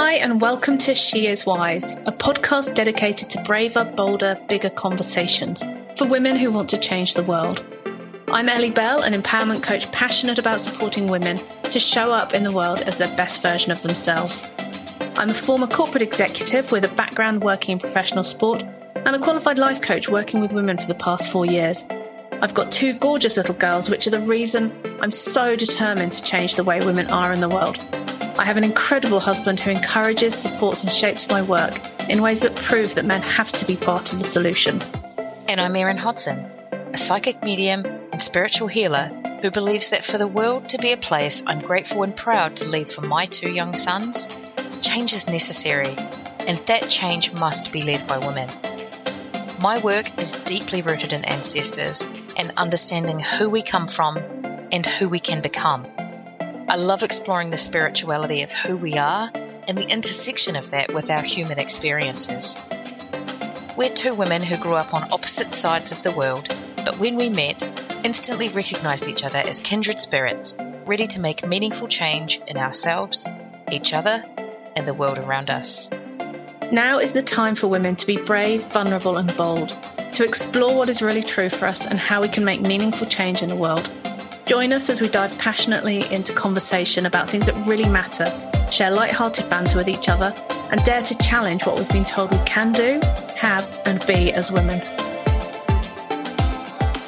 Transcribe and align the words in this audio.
Hi, 0.00 0.12
and 0.12 0.40
welcome 0.40 0.78
to 0.78 0.94
She 0.94 1.26
Is 1.26 1.44
Wise, 1.44 1.94
a 2.06 2.12
podcast 2.12 2.76
dedicated 2.76 3.30
to 3.30 3.42
braver, 3.42 3.84
bolder, 3.84 4.38
bigger 4.48 4.70
conversations 4.70 5.64
for 5.96 6.06
women 6.06 6.36
who 6.36 6.52
want 6.52 6.68
to 6.70 6.78
change 6.78 7.14
the 7.14 7.24
world. 7.24 7.64
I'm 8.28 8.48
Ellie 8.48 8.70
Bell, 8.70 9.02
an 9.02 9.12
empowerment 9.12 9.64
coach 9.64 9.90
passionate 9.90 10.38
about 10.38 10.60
supporting 10.60 11.08
women 11.08 11.36
to 11.64 11.80
show 11.80 12.12
up 12.12 12.32
in 12.32 12.44
the 12.44 12.52
world 12.52 12.82
as 12.82 12.96
their 12.96 13.14
best 13.16 13.42
version 13.42 13.72
of 13.72 13.82
themselves. 13.82 14.46
I'm 15.16 15.30
a 15.30 15.34
former 15.34 15.66
corporate 15.66 16.02
executive 16.02 16.70
with 16.70 16.84
a 16.84 16.94
background 16.94 17.42
working 17.42 17.72
in 17.72 17.78
professional 17.80 18.22
sport 18.22 18.62
and 18.94 19.16
a 19.16 19.18
qualified 19.18 19.58
life 19.58 19.82
coach 19.82 20.08
working 20.08 20.40
with 20.40 20.52
women 20.52 20.78
for 20.78 20.86
the 20.86 20.94
past 20.94 21.28
four 21.28 21.44
years. 21.44 21.88
I've 22.40 22.54
got 22.54 22.70
two 22.70 22.92
gorgeous 22.92 23.36
little 23.36 23.56
girls, 23.56 23.90
which 23.90 24.06
are 24.06 24.10
the 24.10 24.20
reason 24.20 24.70
I'm 25.00 25.10
so 25.10 25.56
determined 25.56 26.12
to 26.12 26.22
change 26.22 26.54
the 26.54 26.62
way 26.62 26.78
women 26.78 27.08
are 27.08 27.32
in 27.32 27.40
the 27.40 27.48
world. 27.48 27.84
I 28.38 28.44
have 28.44 28.56
an 28.56 28.62
incredible 28.62 29.18
husband 29.18 29.58
who 29.58 29.72
encourages, 29.72 30.32
supports, 30.32 30.84
and 30.84 30.92
shapes 30.92 31.28
my 31.28 31.42
work 31.42 31.80
in 32.08 32.22
ways 32.22 32.38
that 32.42 32.54
prove 32.54 32.94
that 32.94 33.04
men 33.04 33.20
have 33.20 33.50
to 33.50 33.66
be 33.66 33.76
part 33.76 34.12
of 34.12 34.20
the 34.20 34.24
solution. 34.24 34.80
And 35.48 35.60
I'm 35.60 35.74
Erin 35.74 35.98
Hodson, 35.98 36.38
a 36.92 36.96
psychic 36.96 37.42
medium 37.42 37.84
and 38.12 38.22
spiritual 38.22 38.68
healer 38.68 39.08
who 39.42 39.50
believes 39.50 39.90
that 39.90 40.04
for 40.04 40.18
the 40.18 40.28
world 40.28 40.68
to 40.68 40.78
be 40.78 40.92
a 40.92 40.96
place 40.96 41.42
I'm 41.48 41.58
grateful 41.58 42.04
and 42.04 42.14
proud 42.14 42.54
to 42.56 42.68
leave 42.68 42.88
for 42.88 43.00
my 43.00 43.26
two 43.26 43.50
young 43.50 43.74
sons, 43.74 44.28
change 44.82 45.12
is 45.12 45.28
necessary, 45.28 45.96
and 46.46 46.58
that 46.66 46.88
change 46.88 47.32
must 47.32 47.72
be 47.72 47.82
led 47.82 48.06
by 48.06 48.18
women. 48.18 48.48
My 49.60 49.80
work 49.80 50.16
is 50.16 50.34
deeply 50.44 50.80
rooted 50.80 51.12
in 51.12 51.24
ancestors 51.24 52.06
and 52.36 52.52
understanding 52.56 53.18
who 53.18 53.50
we 53.50 53.62
come 53.62 53.88
from 53.88 54.16
and 54.70 54.86
who 54.86 55.08
we 55.08 55.18
can 55.18 55.42
become. 55.42 55.88
I 56.70 56.76
love 56.76 57.02
exploring 57.02 57.48
the 57.48 57.56
spirituality 57.56 58.42
of 58.42 58.52
who 58.52 58.76
we 58.76 58.98
are 58.98 59.30
and 59.66 59.78
the 59.78 59.90
intersection 59.90 60.54
of 60.54 60.70
that 60.70 60.92
with 60.92 61.10
our 61.10 61.22
human 61.22 61.58
experiences. 61.58 62.58
We're 63.74 63.94
two 63.94 64.12
women 64.12 64.42
who 64.42 64.58
grew 64.58 64.74
up 64.74 64.92
on 64.92 65.10
opposite 65.10 65.50
sides 65.50 65.92
of 65.92 66.02
the 66.02 66.12
world, 66.12 66.54
but 66.84 66.98
when 66.98 67.16
we 67.16 67.30
met, 67.30 67.62
instantly 68.04 68.50
recognized 68.50 69.08
each 69.08 69.24
other 69.24 69.38
as 69.38 69.60
kindred 69.60 69.98
spirits, 69.98 70.58
ready 70.84 71.06
to 71.06 71.20
make 71.20 71.46
meaningful 71.46 71.88
change 71.88 72.38
in 72.46 72.58
ourselves, 72.58 73.26
each 73.72 73.94
other, 73.94 74.22
and 74.76 74.86
the 74.86 74.92
world 74.92 75.16
around 75.16 75.48
us. 75.48 75.88
Now 76.70 76.98
is 76.98 77.14
the 77.14 77.22
time 77.22 77.54
for 77.54 77.68
women 77.68 77.96
to 77.96 78.06
be 78.06 78.18
brave, 78.18 78.62
vulnerable, 78.64 79.16
and 79.16 79.34
bold, 79.38 79.74
to 80.12 80.22
explore 80.22 80.76
what 80.76 80.90
is 80.90 81.00
really 81.00 81.22
true 81.22 81.48
for 81.48 81.64
us 81.64 81.86
and 81.86 81.98
how 81.98 82.20
we 82.20 82.28
can 82.28 82.44
make 82.44 82.60
meaningful 82.60 83.06
change 83.06 83.40
in 83.40 83.48
the 83.48 83.56
world. 83.56 83.90
Join 84.48 84.72
us 84.72 84.88
as 84.88 85.02
we 85.02 85.10
dive 85.10 85.36
passionately 85.36 86.10
into 86.10 86.32
conversation 86.32 87.04
about 87.04 87.28
things 87.28 87.44
that 87.44 87.66
really 87.66 87.86
matter, 87.86 88.24
share 88.72 88.90
light-hearted 88.90 89.46
banter 89.50 89.76
with 89.76 89.88
each 89.88 90.08
other, 90.08 90.34
and 90.70 90.82
dare 90.84 91.02
to 91.02 91.18
challenge 91.18 91.66
what 91.66 91.78
we've 91.78 91.88
been 91.90 92.06
told 92.06 92.30
we 92.30 92.38
can 92.46 92.72
do, 92.72 92.98
have, 93.36 93.68
and 93.84 94.06
be 94.06 94.32
as 94.32 94.50
women. 94.50 94.80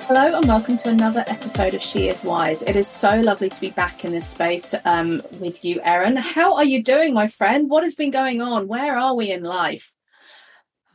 Hello 0.07 0.37
and 0.37 0.47
welcome 0.47 0.77
to 0.77 0.91
another 0.91 1.25
episode 1.29 1.73
of 1.73 1.81
She 1.81 2.09
Is 2.09 2.23
Wise. 2.23 2.63
It 2.65 2.77
is 2.77 2.87
so 2.87 3.19
lovely 3.21 3.49
to 3.49 3.59
be 3.59 3.71
back 3.71 4.05
in 4.05 4.13
this 4.13 4.29
space 4.29 4.75
um, 4.85 5.23
with 5.39 5.65
you, 5.65 5.81
Erin. 5.83 6.19
How 6.19 6.57
are 6.57 6.65
you 6.65 6.83
doing, 6.83 7.15
my 7.15 7.27
friend? 7.29 7.71
What 7.71 7.85
has 7.85 7.95
been 7.95 8.11
going 8.11 8.43
on? 8.43 8.69
Where 8.69 8.99
are 8.99 9.15
we 9.15 9.33
in 9.33 9.45
life? 9.45 9.95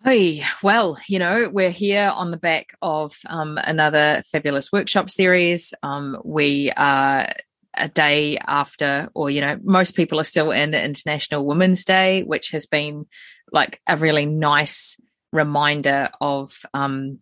Hey, 0.06 0.44
well, 0.62 1.00
you 1.08 1.18
know, 1.18 1.50
we're 1.52 1.72
here 1.72 2.12
on 2.14 2.30
the 2.30 2.38
back 2.38 2.76
of 2.80 3.18
um, 3.26 3.58
another 3.58 4.22
fabulous 4.32 4.72
workshop 4.72 5.10
series. 5.10 5.74
Um, 5.82 6.22
we 6.24 6.70
are 6.78 7.28
a 7.74 7.88
day 7.90 8.38
after, 8.38 9.10
or, 9.16 9.32
you 9.32 9.42
know, 9.42 9.58
most 9.64 9.96
people 9.96 10.20
are 10.20 10.24
still 10.24 10.52
in 10.52 10.76
International 10.76 11.44
Women's 11.44 11.84
Day, 11.84 12.22
which 12.22 12.52
has 12.52 12.68
been 12.68 13.08
like 13.52 13.82
a 13.88 13.98
really 13.98 14.28
nice 14.28 15.02
reminder 15.34 16.12
of 16.22 16.56
um, 16.76 17.18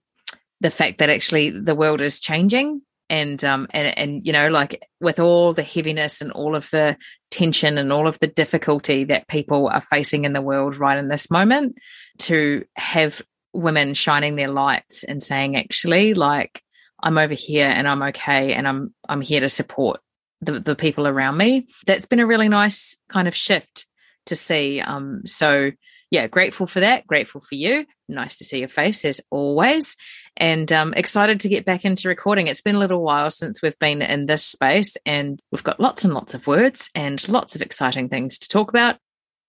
the 0.60 0.70
fact 0.70 0.98
that 0.98 1.10
actually 1.10 1.52
the 1.52 1.76
world 1.76 2.02
is 2.02 2.20
changing 2.20 2.82
and 3.10 3.44
um 3.44 3.68
and 3.72 3.98
and 3.98 4.26
you 4.26 4.34
know 4.34 4.50
like 4.50 4.82
with 5.02 5.20
all 5.20 5.54
the 5.54 5.64
heaviness 5.64 6.22
and 6.22 6.32
all 6.32 6.56
of 6.56 6.70
the 6.72 6.98
tension 7.32 7.78
and 7.78 7.92
all 7.92 8.08
of 8.08 8.20
the 8.20 8.28
difficulty 8.28 9.04
that 9.04 9.28
people 9.28 9.68
are 9.68 9.82
facing 9.82 10.26
in 10.26 10.34
the 10.34 10.42
world 10.42 10.78
right 10.78 10.98
in 10.98 11.08
this 11.08 11.30
moment 11.30 11.78
to 12.20 12.64
have 12.76 13.22
women 13.54 13.94
shining 13.94 14.36
their 14.36 14.50
lights 14.50 15.04
and 15.04 15.22
saying 15.22 15.56
actually 15.56 16.14
like 16.14 16.62
I'm 17.02 17.18
over 17.18 17.34
here 17.34 17.68
and 17.68 17.88
I'm 17.88 18.02
okay 18.04 18.54
and 18.54 18.68
I'm 18.68 18.94
I'm 19.08 19.22
here 19.22 19.42
to 19.42 19.50
support 19.50 20.00
the 20.42 20.60
the 20.60 20.76
people 20.76 21.08
around 21.08 21.38
me 21.38 21.68
that's 21.86 22.06
been 22.06 22.20
a 22.20 22.26
really 22.26 22.50
nice 22.50 22.98
kind 23.10 23.28
of 23.28 23.36
shift 23.36 23.86
to 24.28 24.36
see 24.36 24.80
um 24.80 25.22
so 25.26 25.72
yeah, 26.14 26.28
grateful 26.28 26.68
for 26.68 26.82
that. 26.82 27.08
Grateful 27.08 27.42
for 27.42 27.56
you. 27.56 27.88
Nice 28.08 28.38
to 28.38 28.44
see 28.44 28.60
your 28.60 28.68
face 28.68 29.04
as 29.04 29.20
always. 29.32 29.98
And 30.38 30.72
um, 30.72 30.94
excited 30.94 31.40
to 31.40 31.50
get 31.50 31.66
back 31.66 31.86
into 31.86 32.08
recording. 32.08 32.46
It's 32.46 32.62
been 32.62 32.76
a 32.76 32.80
little 32.80 33.02
while 33.02 33.32
since 33.32 33.64
we've 33.64 33.78
been 33.80 34.04
in 34.04 34.28
this 34.28 34.46
space, 34.46 34.96
and 35.08 35.40
we've 35.52 35.64
got 35.64 35.80
lots 35.80 36.04
and 36.04 36.14
lots 36.14 36.36
of 36.36 36.46
words 36.46 36.92
and 36.94 37.28
lots 37.28 37.56
of 37.56 37.64
exciting 37.64 38.10
things 38.10 38.38
to 38.38 38.48
talk 38.48 38.70
about. 38.70 38.98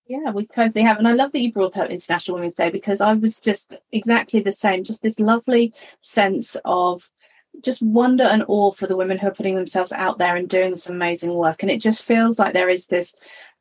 Yeah, 0.07 0.31
we 0.31 0.47
totally 0.47 0.87
have. 0.87 0.97
And 0.97 1.07
I 1.07 1.13
love 1.13 1.33
that 1.33 1.41
you 1.41 1.53
brought 1.53 1.77
up 1.77 1.91
International 1.91 2.37
Women's 2.37 2.55
Day 2.55 2.71
because 2.71 3.03
I 3.03 3.13
was 3.13 3.39
just 3.39 3.75
exactly 3.93 4.41
the 4.41 4.51
same, 4.51 4.85
just 4.85 5.03
this 5.03 5.21
lovely 5.21 5.75
sense 6.01 6.57
of 6.65 7.11
just 7.63 7.83
wonder 7.83 8.25
and 8.25 8.43
awe 8.49 8.71
for 8.71 8.87
the 8.87 8.97
women 8.97 9.19
who 9.19 9.29
are 9.29 9.35
putting 9.35 9.55
themselves 9.55 9.93
out 9.93 10.17
there 10.17 10.35
and 10.35 10.49
doing 10.49 10.71
this 10.71 10.89
amazing 10.89 11.35
work. 11.35 11.63
And 11.63 11.71
it 11.71 11.83
just 11.83 12.03
feels 12.03 12.39
like 12.39 12.55
there 12.55 12.71
is 12.71 12.87
this 12.87 13.15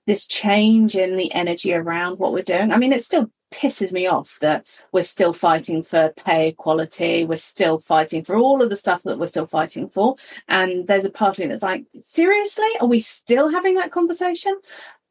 this 0.05 0.25
change 0.25 0.95
in 0.95 1.15
the 1.15 1.33
energy 1.33 1.73
around 1.73 2.19
what 2.19 2.33
we're 2.33 2.43
doing. 2.43 2.71
I 2.71 2.77
mean, 2.77 2.93
it 2.93 3.03
still 3.03 3.31
pisses 3.51 3.91
me 3.91 4.07
off 4.07 4.37
that 4.41 4.65
we're 4.91 5.03
still 5.03 5.31
fighting 5.31 5.83
for 5.83 6.13
pay 6.17 6.49
equality. 6.49 7.23
We're 7.23 7.37
still 7.37 7.77
fighting 7.77 8.23
for 8.23 8.35
all 8.35 8.61
of 8.61 8.69
the 8.69 8.75
stuff 8.75 9.03
that 9.03 9.19
we're 9.19 9.27
still 9.27 9.45
fighting 9.45 9.89
for. 9.89 10.15
And 10.47 10.87
there's 10.87 11.05
a 11.05 11.09
part 11.09 11.37
of 11.37 11.39
me 11.39 11.47
that's 11.47 11.61
like, 11.61 11.85
seriously, 11.99 12.67
are 12.81 12.87
we 12.87 12.99
still 12.99 13.49
having 13.49 13.75
that 13.75 13.91
conversation? 13.91 14.59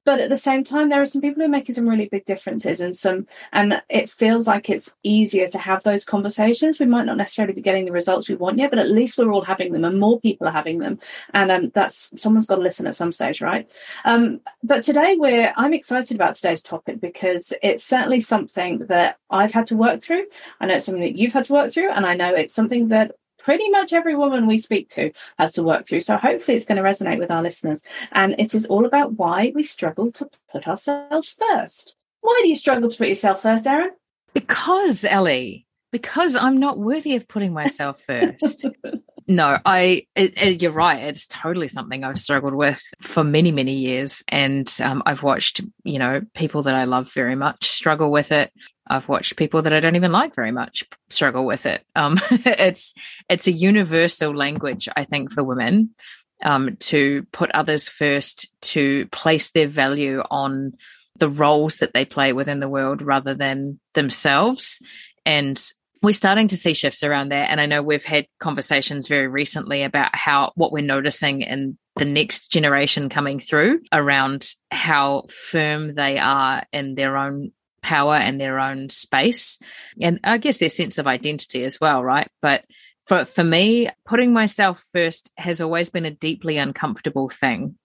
But 0.04 0.20
at 0.20 0.28
the 0.28 0.36
same 0.36 0.64
time 0.64 0.88
there 0.88 1.00
are 1.00 1.06
some 1.06 1.20
people 1.20 1.40
who 1.40 1.46
are 1.46 1.48
making 1.48 1.74
some 1.74 1.88
really 1.88 2.08
big 2.08 2.24
differences 2.24 2.80
and 2.80 2.94
some 2.94 3.26
and 3.52 3.80
it 3.88 4.08
feels 4.08 4.46
like 4.46 4.68
it's 4.68 4.94
easier 5.02 5.46
to 5.46 5.58
have 5.58 5.82
those 5.82 6.04
conversations. 6.04 6.78
We 6.78 6.86
might 6.86 7.06
not 7.06 7.16
necessarily 7.16 7.54
be 7.54 7.62
getting 7.62 7.84
the 7.84 7.92
results 7.92 8.28
we 8.28 8.34
want 8.34 8.58
yet 8.58 8.70
but 8.70 8.78
at 8.78 8.90
least 8.90 9.18
we're 9.18 9.32
all 9.32 9.42
having 9.42 9.72
them 9.72 9.84
and 9.84 9.98
more 9.98 10.20
people 10.20 10.48
are 10.48 10.52
having 10.52 10.78
them. 10.78 10.98
And 11.34 11.50
um, 11.50 11.70
that's 11.74 12.10
someone's 12.16 12.46
got 12.46 12.56
to 12.56 12.62
listen 12.62 12.86
at 12.86 12.94
some 12.94 13.12
stage 13.12 13.40
right? 13.40 13.70
Um, 14.04 14.40
but 14.62 14.82
today 14.82 15.16
we're 15.18 15.52
i'm 15.56 15.74
excited 15.74 16.14
about 16.14 16.34
today's 16.34 16.62
topic 16.62 17.00
because 17.00 17.52
it's 17.62 17.84
certainly 17.84 18.20
something 18.20 18.78
that 18.86 19.18
i've 19.30 19.52
had 19.52 19.66
to 19.66 19.76
work 19.76 20.02
through. 20.02 20.26
I 20.60 20.66
know 20.66 20.74
it's 20.74 20.86
something 20.86 21.02
that 21.02 21.16
you've 21.16 21.32
had 21.32 21.46
to 21.46 21.52
work 21.52 21.72
through 21.72 21.90
and 21.90 22.06
i 22.06 22.14
know 22.14 22.34
it's 22.34 22.54
something 22.54 22.88
that 22.88 23.12
pretty 23.42 23.68
much 23.70 23.92
every 23.92 24.14
woman 24.14 24.46
we 24.46 24.58
speak 24.58 24.88
to 24.90 25.12
has 25.38 25.52
to 25.52 25.62
work 25.62 25.86
through. 25.86 26.00
So 26.00 26.16
hopefully 26.16 26.56
it's 26.56 26.64
going 26.64 26.76
to 26.76 26.88
resonate 26.88 27.18
with 27.18 27.30
our 27.30 27.42
listeners. 27.42 27.82
And 28.12 28.34
it 28.38 28.54
is 28.54 28.66
all 28.66 28.86
about 28.86 29.14
why 29.14 29.52
we 29.54 29.62
struggle 29.62 30.10
to 30.12 30.28
put 30.50 30.68
ourselves 30.68 31.34
first. 31.38 31.96
Why 32.20 32.38
do 32.42 32.48
you 32.48 32.56
struggle 32.56 32.88
to 32.88 32.96
put 32.96 33.08
yourself 33.08 33.42
first, 33.42 33.66
Erin? 33.66 33.90
Because, 34.32 35.04
Ellie, 35.04 35.66
because 35.90 36.36
I'm 36.36 36.58
not 36.58 36.78
worthy 36.78 37.16
of 37.16 37.28
putting 37.28 37.52
myself 37.52 38.00
first. 38.00 38.66
no, 39.28 39.58
I, 39.64 40.06
it, 40.14 40.40
it, 40.40 40.62
you're 40.62 40.70
right. 40.70 41.02
It's 41.02 41.26
totally 41.26 41.68
something 41.68 42.04
I've 42.04 42.18
struggled 42.18 42.54
with 42.54 42.80
for 43.00 43.24
many, 43.24 43.50
many 43.50 43.74
years. 43.74 44.22
And 44.28 44.72
um, 44.82 45.02
I've 45.04 45.22
watched, 45.24 45.60
you 45.82 45.98
know, 45.98 46.22
people 46.34 46.62
that 46.62 46.74
I 46.74 46.84
love 46.84 47.12
very 47.12 47.34
much 47.34 47.68
struggle 47.68 48.10
with 48.10 48.30
it. 48.30 48.52
I've 48.92 49.08
watched 49.08 49.36
people 49.36 49.62
that 49.62 49.72
I 49.72 49.80
don't 49.80 49.96
even 49.96 50.12
like 50.12 50.34
very 50.34 50.52
much 50.52 50.84
struggle 51.08 51.46
with 51.46 51.66
it. 51.66 51.84
Um, 51.96 52.18
it's 52.30 52.94
it's 53.28 53.46
a 53.46 53.52
universal 53.52 54.34
language, 54.34 54.88
I 54.96 55.04
think, 55.04 55.32
for 55.32 55.42
women 55.42 55.94
um, 56.42 56.76
to 56.80 57.26
put 57.32 57.50
others 57.52 57.88
first, 57.88 58.50
to 58.62 59.06
place 59.06 59.50
their 59.50 59.68
value 59.68 60.22
on 60.30 60.74
the 61.18 61.28
roles 61.28 61.76
that 61.76 61.94
they 61.94 62.04
play 62.04 62.32
within 62.32 62.60
the 62.60 62.68
world 62.68 63.00
rather 63.00 63.34
than 63.34 63.80
themselves. 63.94 64.80
And 65.24 65.60
we're 66.02 66.12
starting 66.12 66.48
to 66.48 66.56
see 66.56 66.74
shifts 66.74 67.02
around 67.02 67.30
that. 67.30 67.50
And 67.50 67.60
I 67.60 67.66
know 67.66 67.80
we've 67.80 68.04
had 68.04 68.26
conversations 68.40 69.08
very 69.08 69.28
recently 69.28 69.82
about 69.82 70.14
how 70.14 70.52
what 70.56 70.72
we're 70.72 70.82
noticing 70.82 71.42
in 71.42 71.78
the 71.96 72.04
next 72.04 72.50
generation 72.50 73.08
coming 73.08 73.38
through 73.38 73.80
around 73.92 74.48
how 74.70 75.24
firm 75.28 75.94
they 75.94 76.18
are 76.18 76.64
in 76.72 76.94
their 76.94 77.16
own 77.16 77.52
power 77.82 78.14
and 78.14 78.40
their 78.40 78.58
own 78.58 78.88
space. 78.88 79.58
And 80.00 80.20
i 80.24 80.38
guess 80.38 80.58
their 80.58 80.70
sense 80.70 80.98
of 80.98 81.06
identity 81.06 81.64
as 81.64 81.80
well 81.80 82.02
right? 82.02 82.28
But 82.40 82.64
for 83.04 83.24
for 83.24 83.44
me 83.44 83.88
putting 84.06 84.32
myself 84.32 84.84
first 84.92 85.30
has 85.36 85.60
always 85.60 85.90
been 85.90 86.06
a 86.06 86.10
deeply 86.10 86.58
uncomfortable 86.58 87.28
thing. 87.28 87.76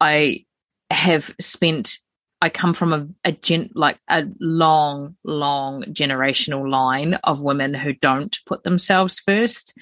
I 0.00 0.44
have 0.90 1.34
spent 1.40 1.98
i 2.42 2.50
come 2.50 2.74
from 2.74 2.92
a, 2.92 3.06
a 3.24 3.32
gen 3.32 3.70
like 3.74 3.98
a 4.08 4.26
long 4.40 5.16
long 5.24 5.84
generational 5.84 6.68
line 6.68 7.14
of 7.24 7.40
women 7.40 7.72
who 7.72 7.92
don't 7.92 8.38
put 8.46 8.64
themselves 8.64 9.20
first. 9.20 9.74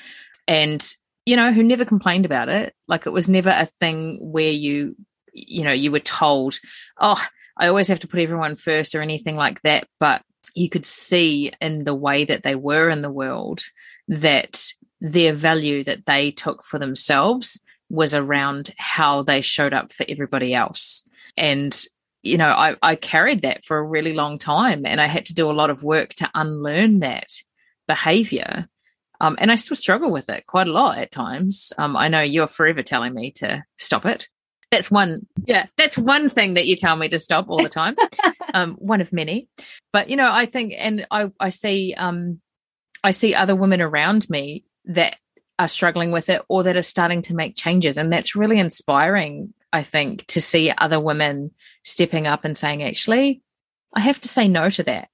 And 0.47 0.87
you 1.27 1.37
know 1.37 1.53
who 1.53 1.63
never 1.63 1.85
complained 1.85 2.27
about 2.27 2.49
it. 2.49 2.75
Like 2.89 3.07
it 3.07 3.13
was 3.13 3.29
never 3.29 3.51
a 3.51 3.67
thing 3.67 4.19
where 4.21 4.51
you 4.51 4.97
you 5.33 5.65
know 5.65 5.73
you 5.73 5.93
were 5.93 6.01
told 6.01 6.59
oh 6.99 7.25
I 7.61 7.69
always 7.69 7.89
have 7.89 8.01
to 8.01 8.09
put 8.09 8.21
everyone 8.21 8.57
first 8.57 8.95
or 8.95 9.03
anything 9.03 9.37
like 9.37 9.61
that. 9.63 9.87
But 10.01 10.23
you 10.55 10.69
could 10.69 10.87
see 10.87 11.53
in 11.61 11.85
the 11.85 11.95
way 11.95 12.25
that 12.25 12.43
they 12.43 12.55
were 12.55 12.89
in 12.89 13.03
the 13.03 13.11
world 13.11 13.61
that 14.09 14.73
their 15.01 15.33
value 15.33 15.85
that 15.85 16.07
they 16.07 16.31
took 16.31 16.65
for 16.65 16.79
themselves 16.79 17.61
was 17.89 18.15
around 18.15 18.73
how 18.79 19.23
they 19.23 19.43
showed 19.43 19.75
up 19.75 19.93
for 19.93 20.07
everybody 20.09 20.55
else. 20.55 21.09
And, 21.37 21.79
you 22.23 22.39
know, 22.39 22.49
I, 22.49 22.77
I 22.83 22.97
carried 22.97 23.43
that 23.43 23.65
for 23.65 23.79
a 23.79 23.87
really 23.87 24.15
long 24.15 24.39
time 24.39 24.87
and 24.87 25.01
I 25.01 25.07
had 25.07 25.27
to 25.27 25.35
do 25.35 25.51
a 25.51 25.53
lot 25.53 25.71
of 25.71 25.83
work 25.83 26.15
to 26.15 26.31
unlearn 26.35 27.01
that 27.01 27.31
behavior. 27.87 28.69
Um, 29.21 29.37
and 29.39 29.53
I 29.53 29.57
still 29.57 29.77
struggle 29.77 30.11
with 30.11 30.31
it 30.31 30.47
quite 30.47 30.69
a 30.69 30.73
lot 30.73 30.99
at 30.99 31.13
times. 31.13 31.73
Um, 31.77 31.97
I 31.97 32.09
know 32.09 32.23
you're 32.23 32.49
forever 32.49 32.83
telling 32.83 33.13
me 33.13 33.33
to 33.33 33.63
stop 33.77 34.07
it. 34.07 34.29
That's 34.71 34.91
one, 34.91 35.27
yeah, 35.47 35.67
that's 35.77 35.99
one 35.99 36.29
thing 36.29 36.55
that 36.55 36.67
you 36.67 36.77
tell 36.77 36.95
me 36.95 37.09
to 37.09 37.19
stop 37.19 37.49
all 37.49 37.63
the 37.63 37.69
time. 37.69 37.97
um, 38.55 38.75
one 38.75 39.01
of 39.01 39.13
many. 39.13 39.49
But, 39.93 40.11
you 40.11 40.17
know, 40.17 40.31
I 40.31 40.47
think, 40.47 40.75
and 40.77 41.07
I, 41.11 41.31
I 41.41 41.49
see, 41.49 41.95
um, 41.97 42.41
I 43.03 43.11
see 43.11 43.35
other 43.35 43.57
women 43.57 43.81
around 43.81 44.29
me 44.31 44.65
that 44.85 45.17
are 45.59 45.69
struggling 45.69 46.13
with 46.13 46.29
it 46.29 46.43
or 46.49 46.63
that 46.63 46.77
are 46.77 46.83
starting 46.83 47.23
to 47.23 47.35
make 47.35 47.57
changes. 47.57 47.99
And 47.99 48.13
that's 48.13 48.37
really 48.37 48.59
inspiring, 48.59 49.53
I 49.73 49.83
think, 49.83 50.27
to 50.29 50.41
see 50.41 50.71
other 50.71 51.01
women 51.01 51.51
stepping 51.83 52.27
up 52.27 52.45
and 52.45 52.57
saying, 52.57 52.83
actually, 52.83 53.43
I 53.95 54.01
have 54.01 54.21
to 54.21 54.29
say 54.29 54.49
no 54.49 54.71
to 54.71 54.83
that. 54.85 55.09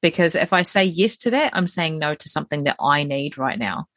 Because 0.00 0.34
if 0.34 0.52
I 0.52 0.62
say 0.62 0.84
yes 0.84 1.16
to 1.18 1.30
that, 1.32 1.56
I'm 1.56 1.66
saying 1.66 1.98
no 1.98 2.14
to 2.14 2.28
something 2.28 2.64
that 2.64 2.76
I 2.78 3.02
need 3.02 3.36
right 3.36 3.58
now. 3.58 3.88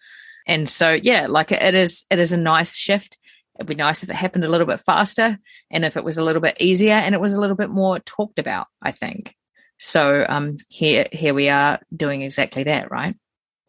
And 0.47 0.67
so, 0.67 0.91
yeah, 0.91 1.27
like 1.27 1.51
it 1.51 1.75
is, 1.75 2.05
it 2.09 2.17
is 2.17 2.31
a 2.31 2.37
nice 2.37 2.75
shift. 2.75 3.18
It'd 3.59 3.67
be 3.67 3.75
nice 3.75 4.03
if 4.03 4.09
it 4.09 4.15
happened 4.15 4.45
a 4.45 4.49
little 4.49 4.65
bit 4.65 4.79
faster 4.79 5.37
and 5.69 5.83
if 5.83 5.97
it 5.97 6.03
was 6.03 6.17
a 6.17 6.23
little 6.23 6.41
bit 6.41 6.57
easier 6.61 6.93
and 6.93 7.13
it 7.13 7.19
was 7.19 7.35
a 7.35 7.41
little 7.41 7.57
bit 7.57 7.69
more 7.69 7.99
talked 7.99 8.39
about, 8.39 8.67
I 8.81 8.91
think. 8.91 9.35
So 9.77 10.25
um 10.27 10.57
here 10.69 11.07
here 11.11 11.33
we 11.33 11.49
are 11.49 11.79
doing 11.95 12.21
exactly 12.21 12.63
that, 12.63 12.89
right? 12.89 13.15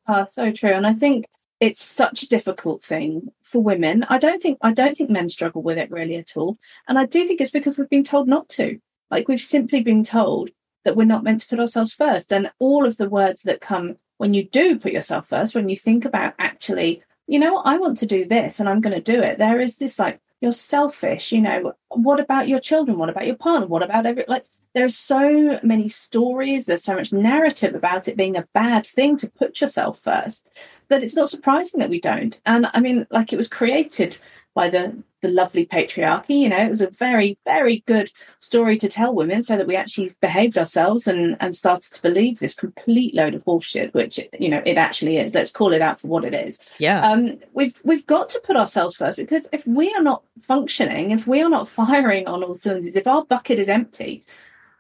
Oh, 0.09 0.27
so 0.33 0.53
true. 0.53 0.73
And 0.73 0.87
I 0.87 0.93
think 0.93 1.27
it's 1.61 1.83
such 1.83 2.23
a 2.23 2.29
difficult 2.29 2.83
thing 2.83 3.29
for 3.43 3.63
women. 3.63 4.05
I 4.09 4.19
don't 4.19 4.41
think 4.41 4.59
I 4.63 4.73
don't 4.73 4.97
think 4.97 5.11
men 5.11 5.29
struggle 5.29 5.63
with 5.63 5.77
it 5.77 5.91
really 5.91 6.17
at 6.17 6.37
all. 6.37 6.57
And 6.89 6.99
I 6.99 7.05
do 7.05 7.27
think 7.27 7.41
it's 7.41 7.51
because 7.51 7.77
we've 7.77 7.91
been 7.91 8.05
told 8.05 8.29
not 8.29 8.49
to. 8.51 8.79
Like 9.11 9.29
we've 9.29 9.41
simply 9.41 9.83
been 9.83 10.05
told 10.05 10.51
that 10.85 10.97
we're 10.97 11.05
not 11.05 11.25
meant 11.25 11.41
to 11.41 11.49
put 11.49 11.61
ourselves 11.61 11.93
first. 11.93 12.33
And 12.33 12.51
all 12.59 12.87
of 12.87 12.97
the 12.97 13.09
words 13.09 13.43
that 13.43 13.61
come 13.61 13.97
when 14.17 14.35
you 14.35 14.45
do 14.45 14.79
put 14.79 14.93
yourself 14.93 15.29
first, 15.29 15.55
when 15.55 15.69
you 15.69 15.77
think 15.77 16.05
about 16.05 16.35
actually, 16.39 17.03
you 17.31 17.39
know, 17.39 17.59
I 17.59 17.79
want 17.79 17.97
to 17.99 18.07
do 18.07 18.25
this 18.25 18.59
and 18.59 18.69
I'm 18.69 18.81
going 18.81 19.01
to 19.01 19.13
do 19.13 19.23
it, 19.23 19.39
there 19.39 19.61
is 19.61 19.77
this 19.77 20.01
like, 20.01 20.21
you're 20.41 20.51
selfish, 20.51 21.31
you 21.31 21.41
know, 21.41 21.75
what 21.89 22.19
about 22.19 22.49
your 22.49 22.59
children? 22.59 22.99
What 22.99 23.09
about 23.09 23.27
your 23.27 23.37
partner? 23.37 23.69
What 23.69 23.85
about 23.85 24.05
every, 24.05 24.25
like, 24.27 24.47
there's 24.75 24.97
so 24.97 25.61
many 25.63 25.89
stories, 25.89 26.67
there's 26.67 26.83
so 26.83 26.97
much 26.97 27.13
narrative 27.13 27.77
about 27.77 28.09
it 28.09 28.17
being 28.17 28.37
a 28.37 28.49
bad 28.53 28.85
thing 28.85 29.17
to 29.19 29.31
put 29.31 29.61
yourself 29.61 30.01
first 30.01 30.49
that 30.91 31.03
it's 31.03 31.17
not 31.17 31.31
surprising 31.31 31.81
that 31.81 31.91
we 31.91 32.01
don't. 32.01 32.39
And 32.45 32.71
I 32.75 32.81
mean, 32.81 33.07
like 33.11 33.33
it 33.33 33.37
was 33.37 33.49
created 33.49 34.19
by 34.55 34.69
the 34.69 35.03
the 35.23 35.29
lovely 35.29 35.67
patriarchy, 35.67 36.41
you 36.41 36.49
know, 36.49 36.59
it 36.59 36.71
was 36.71 36.81
a 36.81 36.89
very, 36.89 37.39
very 37.45 37.85
good 37.87 38.11
story 38.39 38.79
to 38.79 38.89
tell 38.89 39.15
women 39.15 39.43
so 39.43 39.57
that 39.57 39.67
we 39.67 39.77
actually 39.77 40.11
behaved 40.21 40.57
ourselves 40.57 41.07
and 41.07 41.37
and 41.41 41.55
started 41.55 41.93
to 41.93 42.03
believe 42.03 42.39
this 42.39 42.55
complete 42.55 43.15
load 43.15 43.35
of 43.35 43.45
bullshit, 43.45 43.93
which 43.95 44.19
you 44.39 44.49
know 44.49 44.63
it 44.67 44.77
actually 44.77 45.19
is. 45.19 45.35
Let's 45.35 45.51
call 45.51 45.73
it 45.73 45.83
out 45.83 46.01
for 46.01 46.09
what 46.09 46.25
it 46.25 46.35
is. 46.35 46.59
Yeah. 46.79 47.01
Um, 47.09 47.39
we've 47.53 47.81
we've 47.85 48.07
got 48.07 48.29
to 48.31 48.41
put 48.45 48.57
ourselves 48.57 48.97
first 48.97 49.17
because 49.17 49.49
if 49.53 49.67
we 49.67 49.93
are 49.95 50.03
not 50.03 50.23
functioning, 50.41 51.11
if 51.11 51.27
we 51.27 51.43
are 51.43 51.51
not 51.51 51.69
firing 51.81 52.27
on 52.27 52.43
all 52.43 52.55
cylinders, 52.55 52.97
if 52.97 53.07
our 53.07 53.25
bucket 53.25 53.59
is 53.59 53.69
empty, 53.69 54.25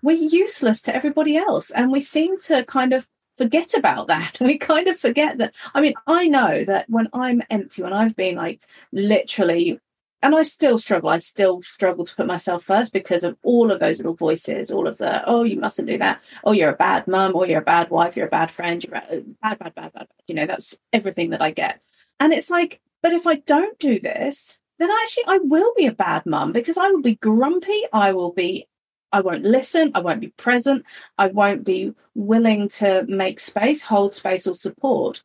we're 0.02 0.16
useless 0.16 0.80
to 0.82 0.94
everybody 0.94 1.36
else. 1.36 1.70
And 1.70 1.92
we 1.92 2.00
seem 2.00 2.38
to 2.40 2.64
kind 2.64 2.92
of 2.92 3.06
forget 3.37 3.75
about 3.75 4.09
that. 4.09 4.37
We 4.41 4.59
kind 4.59 4.88
of 4.88 4.99
forget 4.99 5.38
that. 5.38 5.55
I 5.75 5.81
mean, 5.81 5.94
I 6.06 6.29
know 6.29 6.65
that 6.65 6.88
when 6.88 7.09
I'm 7.12 7.43
empty, 7.50 7.82
when 7.82 7.93
I've 7.93 8.17
been 8.17 8.37
like 8.37 8.61
literally, 8.93 9.81
and 10.23 10.35
I 10.35 10.43
still 10.43 10.77
struggle, 10.77 11.09
I 11.09 11.19
still 11.19 11.62
struggle 11.62 12.05
to 12.05 12.15
put 12.15 12.27
myself 12.27 12.65
first 12.65 12.93
because 12.93 13.25
of 13.25 13.38
all 13.43 13.71
of 13.71 13.81
those 13.81 13.99
little 13.99 14.15
voices, 14.15 14.71
all 14.71 14.87
of 14.87 14.99
the, 14.99 15.23
oh, 15.27 15.44
you 15.44 15.59
mustn't 15.59 15.88
do 15.88 15.97
that. 15.99 16.21
Oh, 16.44 16.53
you're 16.53 16.73
a 16.73 16.77
bad 16.77 17.09
mum, 17.09 17.35
or 17.35 17.47
you're 17.47 17.61
a 17.61 17.65
bad 17.65 17.91
wife, 17.91 18.17
you're 18.17 18.27
a 18.27 18.31
bad 18.31 18.50
friend, 18.50 18.85
you're 18.85 18.97
a 18.97 19.00
bad, 19.00 19.25
bad, 19.41 19.59
bad, 19.59 19.75
bad, 19.75 19.93
bad. 19.94 20.09
You 20.27 20.35
know, 20.35 20.47
that's 20.47 20.77
everything 20.93 21.31
that 21.31 21.41
I 21.41 21.53
get. 21.53 21.81
And 22.19 22.35
it's 22.35 22.50
like, 22.50 22.81
but 23.03 23.12
if 23.12 23.27
I 23.27 23.37
don't 23.37 23.79
do 23.79 23.99
this, 23.99 24.59
then 24.79 24.91
actually 24.91 25.25
I 25.27 25.38
will 25.43 25.73
be 25.77 25.87
a 25.87 25.93
bad 25.93 26.27
mum 26.27 26.53
because 26.53 26.77
I 26.77 26.88
will 26.88 27.03
be 27.03 27.15
grumpy. 27.15 27.82
I 27.93 28.12
will 28.12 28.32
be 28.32 28.67
I 29.12 29.20
won't 29.20 29.44
listen. 29.44 29.92
I 29.94 30.00
won't 30.00 30.20
be 30.20 30.28
present. 30.28 30.84
I 31.18 31.28
won't 31.28 31.64
be 31.64 31.94
willing 32.14 32.68
to 32.68 33.04
make 33.08 33.40
space, 33.40 33.82
hold 33.82 34.14
space, 34.14 34.46
or 34.46 34.54
support. 34.54 35.22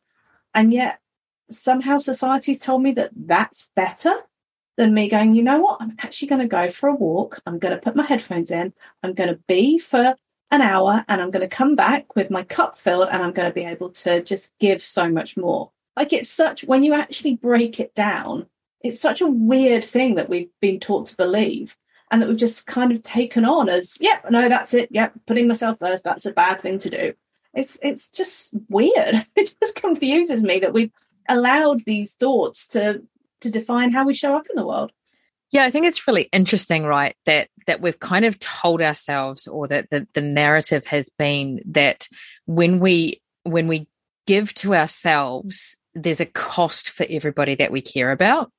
And 0.54 0.74
yet, 0.74 1.00
somehow 1.50 1.98
society's 1.98 2.60
told 2.60 2.82
me 2.82 2.92
that 2.94 3.12
that's 3.16 3.70
better 3.76 4.14
than 4.78 4.94
me 4.94 5.08
going, 5.08 5.34
you 5.34 5.44
know 5.44 5.60
what? 5.60 5.82
I'm 5.82 5.96
actually 6.00 6.28
going 6.28 6.42
to 6.42 6.48
go 6.48 6.70
for 6.70 6.90
a 6.90 6.96
walk. 6.96 7.40
I'm 7.46 7.60
going 7.60 7.74
to 7.74 7.82
put 7.82 7.96
my 7.96 8.04
headphones 8.04 8.52
in. 8.52 8.74
I'm 9.04 9.14
going 9.14 9.30
to 9.30 9.40
be 9.48 9.78
for 9.78 10.16
an 10.52 10.62
hour 10.62 11.06
and 11.08 11.22
I'm 11.22 11.32
going 11.32 11.48
to 11.48 11.56
come 11.56 11.76
back 11.76 12.16
with 12.16 12.30
my 12.30 12.44
cup 12.44 12.78
filled 12.78 13.10
and 13.12 13.24
I'm 13.24 13.32
going 13.32 13.50
to 13.50 13.54
be 13.54 13.66
able 13.66 13.92
to 13.92 14.22
just 14.22 14.52
give 14.60 14.84
so 14.84 15.10
much 15.10 15.38
more. 15.38 15.72
Like 15.96 16.12
it's 16.12 16.30
such, 16.30 16.64
when 16.64 16.84
you 16.84 16.94
actually 16.94 17.36
break 17.36 17.80
it 17.80 17.96
down, 17.96 18.48
it's 18.82 19.00
such 19.00 19.22
a 19.22 19.28
weird 19.28 19.84
thing 19.84 20.16
that 20.16 20.30
we've 20.30 20.52
been 20.62 20.80
taught 20.80 21.08
to 21.08 21.16
believe 21.16 21.78
and 22.12 22.22
that 22.22 22.30
we've 22.30 22.38
just 22.38 22.66
kind 22.66 22.92
of 22.92 23.04
taken 23.04 23.46
on 23.46 23.70
as, 23.70 23.96
yep, 24.00 24.22
yeah, 24.24 24.30
no, 24.30 24.50
that's 24.50 24.74
it. 24.74 24.90
Yep, 24.92 25.14
putting 25.26 25.48
myself 25.48 25.80
first, 25.80 26.04
that's 26.04 26.26
a 26.26 26.32
bad 26.32 26.62
thing 26.62 26.80
to 26.80 26.90
do. 26.90 27.14
It's 27.54 27.80
it's 27.82 28.10
just 28.10 28.54
weird. 28.70 29.26
It 29.36 29.56
just 29.62 29.76
confuses 29.76 30.44
me 30.44 30.60
that 30.60 30.74
we've 30.74 30.92
allowed 31.28 31.84
these 31.86 32.14
thoughts 32.14 32.68
to 32.70 33.02
to 33.42 33.50
define 33.50 33.92
how 33.92 34.06
we 34.06 34.14
show 34.14 34.36
up 34.36 34.48
in 34.50 34.56
the 34.56 34.66
world. 34.66 34.92
Yeah, 35.52 35.64
I 35.64 35.72
think 35.72 35.86
it's 35.86 36.08
really 36.08 36.28
interesting, 36.34 36.86
right? 36.86 37.16
That 37.26 37.50
that 37.66 37.82
we've 37.82 38.00
kind 38.00 38.26
of 38.26 38.38
told 38.40 38.82
ourselves, 38.82 39.48
or 39.48 39.68
that 39.68 39.90
the, 39.90 40.08
the 40.14 40.22
narrative 40.22 40.86
has 40.86 41.10
been 41.18 41.62
that 41.68 42.08
when 42.46 42.80
we 42.80 43.22
when 43.44 43.68
we 43.68 43.88
give 44.28 44.54
to 44.56 44.76
ourselves, 44.76 45.78
there's 45.94 46.22
a 46.22 46.26
cost 46.26 46.90
for 46.90 47.06
everybody 47.10 47.56
that 47.56 47.72
we 47.72 47.82
care 47.82 48.12
about 48.12 48.52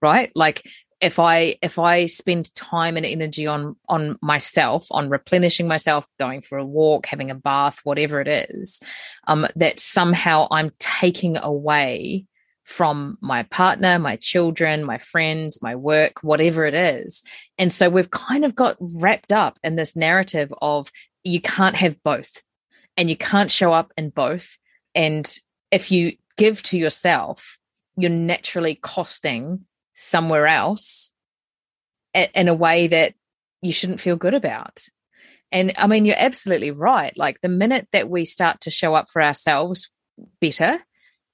right 0.00 0.30
like 0.34 0.62
if 1.00 1.18
i 1.18 1.56
if 1.62 1.78
i 1.78 2.06
spend 2.06 2.54
time 2.54 2.96
and 2.96 3.06
energy 3.06 3.46
on 3.46 3.76
on 3.88 4.18
myself 4.20 4.86
on 4.90 5.08
replenishing 5.08 5.68
myself 5.68 6.06
going 6.18 6.40
for 6.40 6.58
a 6.58 6.64
walk 6.64 7.06
having 7.06 7.30
a 7.30 7.34
bath 7.34 7.78
whatever 7.84 8.20
it 8.20 8.28
is 8.28 8.80
um 9.26 9.46
that 9.56 9.78
somehow 9.78 10.46
i'm 10.50 10.70
taking 10.78 11.36
away 11.36 12.24
from 12.68 13.16
my 13.22 13.42
partner 13.44 13.98
my 13.98 14.14
children 14.16 14.84
my 14.84 14.98
friends 14.98 15.62
my 15.62 15.74
work 15.74 16.22
whatever 16.22 16.66
it 16.66 16.74
is. 16.74 17.22
And 17.56 17.72
so 17.72 17.88
we've 17.88 18.10
kind 18.10 18.44
of 18.44 18.54
got 18.54 18.76
wrapped 18.78 19.32
up 19.32 19.58
in 19.64 19.76
this 19.76 19.96
narrative 19.96 20.52
of 20.60 20.92
you 21.24 21.40
can't 21.40 21.76
have 21.76 21.96
both 22.02 22.42
and 22.98 23.08
you 23.08 23.16
can't 23.16 23.50
show 23.50 23.72
up 23.72 23.90
in 23.96 24.10
both. 24.10 24.58
And 24.94 25.26
if 25.70 25.90
you 25.90 26.18
give 26.36 26.62
to 26.64 26.76
yourself 26.76 27.58
you're 27.96 28.10
naturally 28.10 28.74
costing 28.74 29.64
somewhere 29.98 30.46
else 30.46 31.12
in 32.14 32.48
a 32.48 32.54
way 32.54 32.86
that 32.86 33.14
you 33.60 33.72
shouldn't 33.72 34.00
feel 34.00 34.16
good 34.16 34.34
about. 34.34 34.84
And 35.50 35.72
I 35.76 35.86
mean, 35.86 36.04
you're 36.04 36.14
absolutely 36.16 36.70
right. 36.70 37.16
Like 37.16 37.40
the 37.40 37.48
minute 37.48 37.88
that 37.92 38.08
we 38.08 38.24
start 38.24 38.60
to 38.62 38.70
show 38.70 38.94
up 38.94 39.10
for 39.10 39.20
ourselves 39.22 39.90
better, 40.40 40.78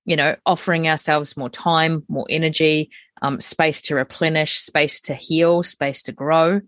you 0.05 0.17
know, 0.17 0.37
offering 0.47 0.89
ourselves 0.89 1.37
more 1.37 1.51
time, 1.51 2.05
more 2.09 2.27
energy, 2.31 2.91
um, 3.21 3.41
space 3.41 3.83
to 3.83 3.97
replenish, 3.97 4.59
space 4.59 5.01
to 5.03 5.15
heal, 5.15 5.63
space 5.63 6.05
to 6.05 6.13
grow. 6.13 6.61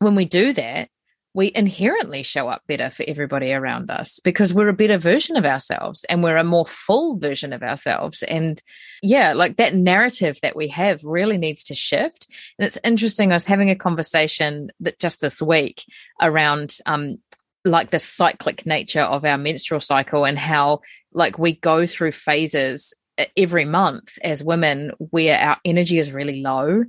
When 0.00 0.14
we 0.14 0.26
do 0.26 0.52
that, 0.52 0.90
we 1.34 1.52
inherently 1.54 2.22
show 2.22 2.48
up 2.48 2.62
better 2.66 2.90
for 2.90 3.04
everybody 3.06 3.52
around 3.52 3.90
us 3.90 4.18
because 4.24 4.54
we're 4.54 4.68
a 4.68 4.72
better 4.72 4.98
version 4.98 5.36
of 5.36 5.44
ourselves 5.44 6.04
and 6.04 6.22
we're 6.22 6.36
a 6.36 6.44
more 6.44 6.66
full 6.66 7.18
version 7.18 7.52
of 7.52 7.62
ourselves. 7.62 8.22
And 8.22 8.60
yeah, 9.02 9.34
like 9.34 9.56
that 9.56 9.74
narrative 9.74 10.38
that 10.42 10.56
we 10.56 10.68
have 10.68 11.04
really 11.04 11.38
needs 11.38 11.64
to 11.64 11.74
shift. 11.74 12.26
And 12.58 12.66
it's 12.66 12.78
interesting. 12.82 13.30
I 13.30 13.36
was 13.36 13.46
having 13.46 13.70
a 13.70 13.76
conversation 13.76 14.70
that 14.80 14.98
just 14.98 15.20
this 15.20 15.40
week 15.42 15.84
around, 16.20 16.78
um, 16.86 17.18
like 17.64 17.90
the 17.90 17.98
cyclic 17.98 18.64
nature 18.64 19.02
of 19.02 19.24
our 19.24 19.36
menstrual 19.36 19.80
cycle 19.80 20.24
and 20.24 20.38
how 20.38 20.80
like 21.12 21.38
we 21.38 21.54
go 21.54 21.86
through 21.86 22.12
phases 22.12 22.94
every 23.36 23.64
month 23.64 24.18
as 24.22 24.42
women 24.42 24.92
where 24.98 25.38
our 25.38 25.58
energy 25.64 25.98
is 25.98 26.12
really 26.12 26.40
low 26.40 26.84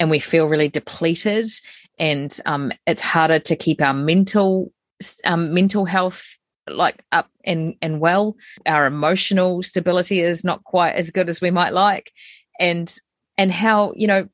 and 0.00 0.10
we 0.10 0.18
feel 0.18 0.46
really 0.46 0.68
depleted 0.68 1.48
and 1.98 2.38
um, 2.46 2.72
it's 2.86 3.02
harder 3.02 3.38
to 3.38 3.56
keep 3.56 3.80
our 3.80 3.94
mental 3.94 4.72
um, 5.24 5.52
mental 5.52 5.84
health 5.84 6.38
like 6.68 7.04
up 7.12 7.28
and 7.44 7.74
and 7.82 8.00
well 8.00 8.36
our 8.64 8.86
emotional 8.86 9.62
stability 9.62 10.20
is 10.20 10.44
not 10.44 10.64
quite 10.64 10.94
as 10.94 11.10
good 11.10 11.28
as 11.28 11.40
we 11.40 11.50
might 11.50 11.74
like 11.74 12.10
and 12.58 12.96
and 13.36 13.52
how 13.52 13.92
you 13.96 14.06
know 14.06 14.26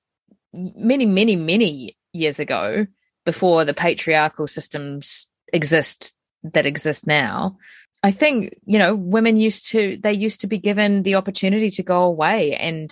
many 0.53 1.07
many 1.07 1.35
many 1.35 1.97
years 2.13 2.39
ago 2.39 2.87
before 3.25 3.65
the 3.65 3.75
patriarchal 3.75 4.47
systems 4.47 5.29
exist 5.53 6.13
that 6.43 6.67
exist 6.67 7.07
now. 7.07 7.57
I 8.03 8.13
think, 8.13 8.55
you 8.65 8.79
know, 8.79 8.95
women 8.95 9.37
used 9.37 9.67
to 9.69 9.99
they 9.99 10.13
used 10.13 10.41
to 10.41 10.47
be 10.47 10.59
given 10.59 11.03
the 11.03 11.17
opportunity 11.17 11.71
to 11.73 11.83
go 11.83 12.03
away 12.03 12.57
and 12.57 12.91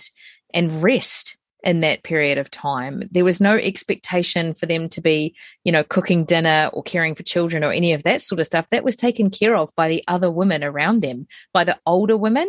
and 0.53 0.83
rest 0.83 1.37
in 1.63 1.81
that 1.81 2.03
period 2.03 2.37
of 2.37 2.49
time. 2.49 3.03
There 3.11 3.25
was 3.25 3.41
no 3.41 3.55
expectation 3.55 4.53
for 4.53 4.65
them 4.65 4.89
to 4.89 5.01
be, 5.01 5.35
you 5.63 5.71
know, 5.71 5.83
cooking 5.83 6.23
dinner 6.23 6.69
or 6.73 6.83
caring 6.83 7.15
for 7.15 7.23
children 7.23 7.63
or 7.63 7.71
any 7.71 7.93
of 7.93 8.03
that 8.03 8.21
sort 8.21 8.39
of 8.39 8.45
stuff. 8.45 8.69
That 8.69 8.83
was 8.83 8.95
taken 8.95 9.29
care 9.29 9.55
of 9.55 9.75
by 9.75 9.89
the 9.89 10.03
other 10.07 10.31
women 10.31 10.63
around 10.63 11.01
them, 11.01 11.27
by 11.53 11.65
the 11.65 11.77
older 11.85 12.15
women. 12.15 12.47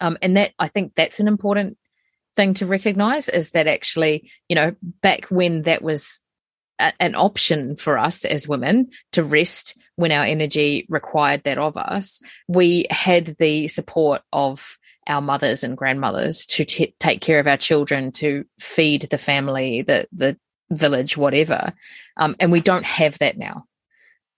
Um, 0.00 0.18
and 0.20 0.36
that 0.36 0.52
I 0.58 0.68
think 0.68 0.94
that's 0.94 1.20
an 1.20 1.28
important 1.28 1.78
thing 2.36 2.54
to 2.54 2.66
recognize 2.66 3.28
is 3.28 3.52
that 3.52 3.66
actually, 3.66 4.30
you 4.48 4.56
know, 4.56 4.74
back 4.82 5.26
when 5.26 5.62
that 5.62 5.82
was 5.82 6.20
a, 6.78 6.92
an 7.00 7.14
option 7.14 7.76
for 7.76 7.98
us 7.98 8.24
as 8.24 8.48
women 8.48 8.90
to 9.12 9.22
rest 9.22 9.78
when 9.96 10.12
our 10.12 10.24
energy 10.24 10.86
required 10.88 11.44
that 11.44 11.58
of 11.58 11.76
us, 11.76 12.20
we 12.48 12.86
had 12.90 13.36
the 13.38 13.68
support 13.68 14.22
of 14.32 14.76
our 15.06 15.20
mothers 15.20 15.64
and 15.64 15.76
grandmothers 15.76 16.46
to 16.46 16.64
t- 16.64 16.94
take 16.98 17.20
care 17.20 17.40
of 17.40 17.46
our 17.46 17.56
children, 17.56 18.12
to 18.12 18.44
feed 18.58 19.02
the 19.10 19.18
family, 19.18 19.82
the 19.82 20.06
the 20.12 20.36
village, 20.70 21.16
whatever. 21.16 21.72
Um, 22.16 22.34
and 22.40 22.50
we 22.50 22.60
don't 22.60 22.86
have 22.86 23.18
that 23.18 23.36
now, 23.36 23.64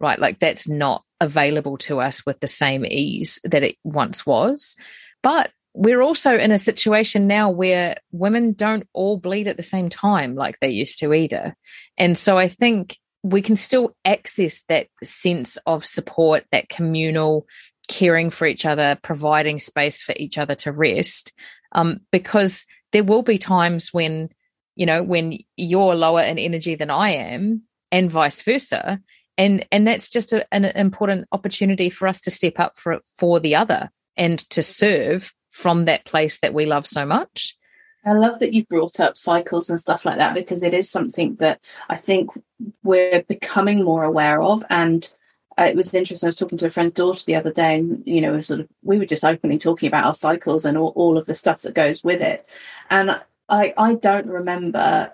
right? 0.00 0.18
Like 0.18 0.38
that's 0.38 0.68
not 0.68 1.04
available 1.20 1.78
to 1.78 2.00
us 2.00 2.25
with 2.26 2.40
the 2.40 2.46
same 2.46 2.85
ease 2.85 3.40
that 3.44 3.62
it 3.62 3.76
once 3.85 4.26
was. 4.26 4.76
But 5.23 5.50
we're 5.75 6.00
also 6.00 6.37
in 6.37 6.52
a 6.52 6.58
situation 6.58 7.26
now 7.26 7.50
where 7.50 7.96
women 8.11 8.54
don't 8.54 8.88
all 8.94 9.18
bleed 9.18 9.46
at 9.46 9.56
the 9.56 9.62
same 9.62 9.90
time 9.90 10.35
like 10.35 10.58
they 10.58 10.70
used 10.70 10.99
to 11.00 11.12
either. 11.12 11.54
And 11.99 12.16
so 12.16 12.38
I 12.38 12.49
think 12.49 12.96
we 13.23 13.42
can 13.42 13.56
still 13.56 13.94
access 14.04 14.62
that 14.68 14.87
sense 15.02 15.58
of 15.66 15.85
support, 15.85 16.44
that 16.52 16.68
communal 16.68 17.46
caring 17.88 18.30
for 18.30 18.46
each 18.46 18.66
other, 18.66 18.98
providing 19.02 19.58
space 19.58 20.02
for 20.02 20.14
each 20.16 20.38
other 20.38 20.54
to 20.56 20.72
rest, 20.72 21.32
um, 21.72 22.00
because 22.10 22.66
there 22.92 23.04
will 23.04 23.22
be 23.22 23.38
times 23.38 23.92
when, 23.92 24.28
you 24.74 24.86
know, 24.86 25.02
when 25.02 25.38
you're 25.56 25.94
lower 25.94 26.22
in 26.22 26.38
energy 26.38 26.74
than 26.74 26.90
I 26.90 27.10
am, 27.10 27.62
and 27.92 28.10
vice 28.10 28.42
versa. 28.42 29.00
And 29.38 29.66
and 29.70 29.86
that's 29.86 30.08
just 30.08 30.32
a, 30.32 30.46
an 30.52 30.64
important 30.64 31.28
opportunity 31.32 31.90
for 31.90 32.08
us 32.08 32.20
to 32.22 32.30
step 32.30 32.58
up 32.58 32.78
for 32.78 33.00
for 33.16 33.38
the 33.38 33.56
other 33.56 33.90
and 34.16 34.38
to 34.50 34.62
serve 34.62 35.32
from 35.50 35.84
that 35.86 36.04
place 36.04 36.38
that 36.40 36.54
we 36.54 36.66
love 36.66 36.86
so 36.86 37.04
much. 37.04 37.56
I 38.04 38.12
love 38.12 38.38
that 38.38 38.54
you 38.54 38.64
brought 38.64 39.00
up 39.00 39.16
cycles 39.16 39.68
and 39.68 39.80
stuff 39.80 40.04
like 40.04 40.18
that 40.18 40.34
because 40.34 40.62
it 40.62 40.72
is 40.72 40.88
something 40.88 41.34
that 41.36 41.60
I 41.88 41.96
think 41.96 42.30
we're 42.84 43.22
becoming 43.22 43.82
more 43.82 44.04
aware 44.04 44.40
of. 44.40 44.62
And 44.70 45.12
uh, 45.58 45.64
it 45.64 45.76
was 45.76 45.92
interesting. 45.94 46.26
I 46.26 46.28
was 46.28 46.36
talking 46.36 46.58
to 46.58 46.66
a 46.66 46.70
friend's 46.70 46.92
daughter 46.92 47.25
the 47.25 47.36
other 47.36 47.52
day, 47.52 47.76
and 47.76 48.02
you 48.06 48.20
know, 48.20 48.40
sort 48.40 48.60
of, 48.60 48.68
we 48.82 48.98
were 48.98 49.06
just 49.06 49.25
openly 49.25 49.58
talking 49.58 49.86
about 49.86 50.04
our 50.04 50.14
cycles 50.14 50.64
and 50.64 50.76
all, 50.76 50.92
all 50.96 51.16
of 51.16 51.26
the 51.26 51.34
stuff 51.34 51.62
that 51.62 51.75
goes 51.75 52.04
with 52.04 52.20
it. 52.20 52.46
And 52.90 53.20
I, 53.48 53.72
I 53.76 53.94
don't 53.94 54.26
remember 54.26 55.12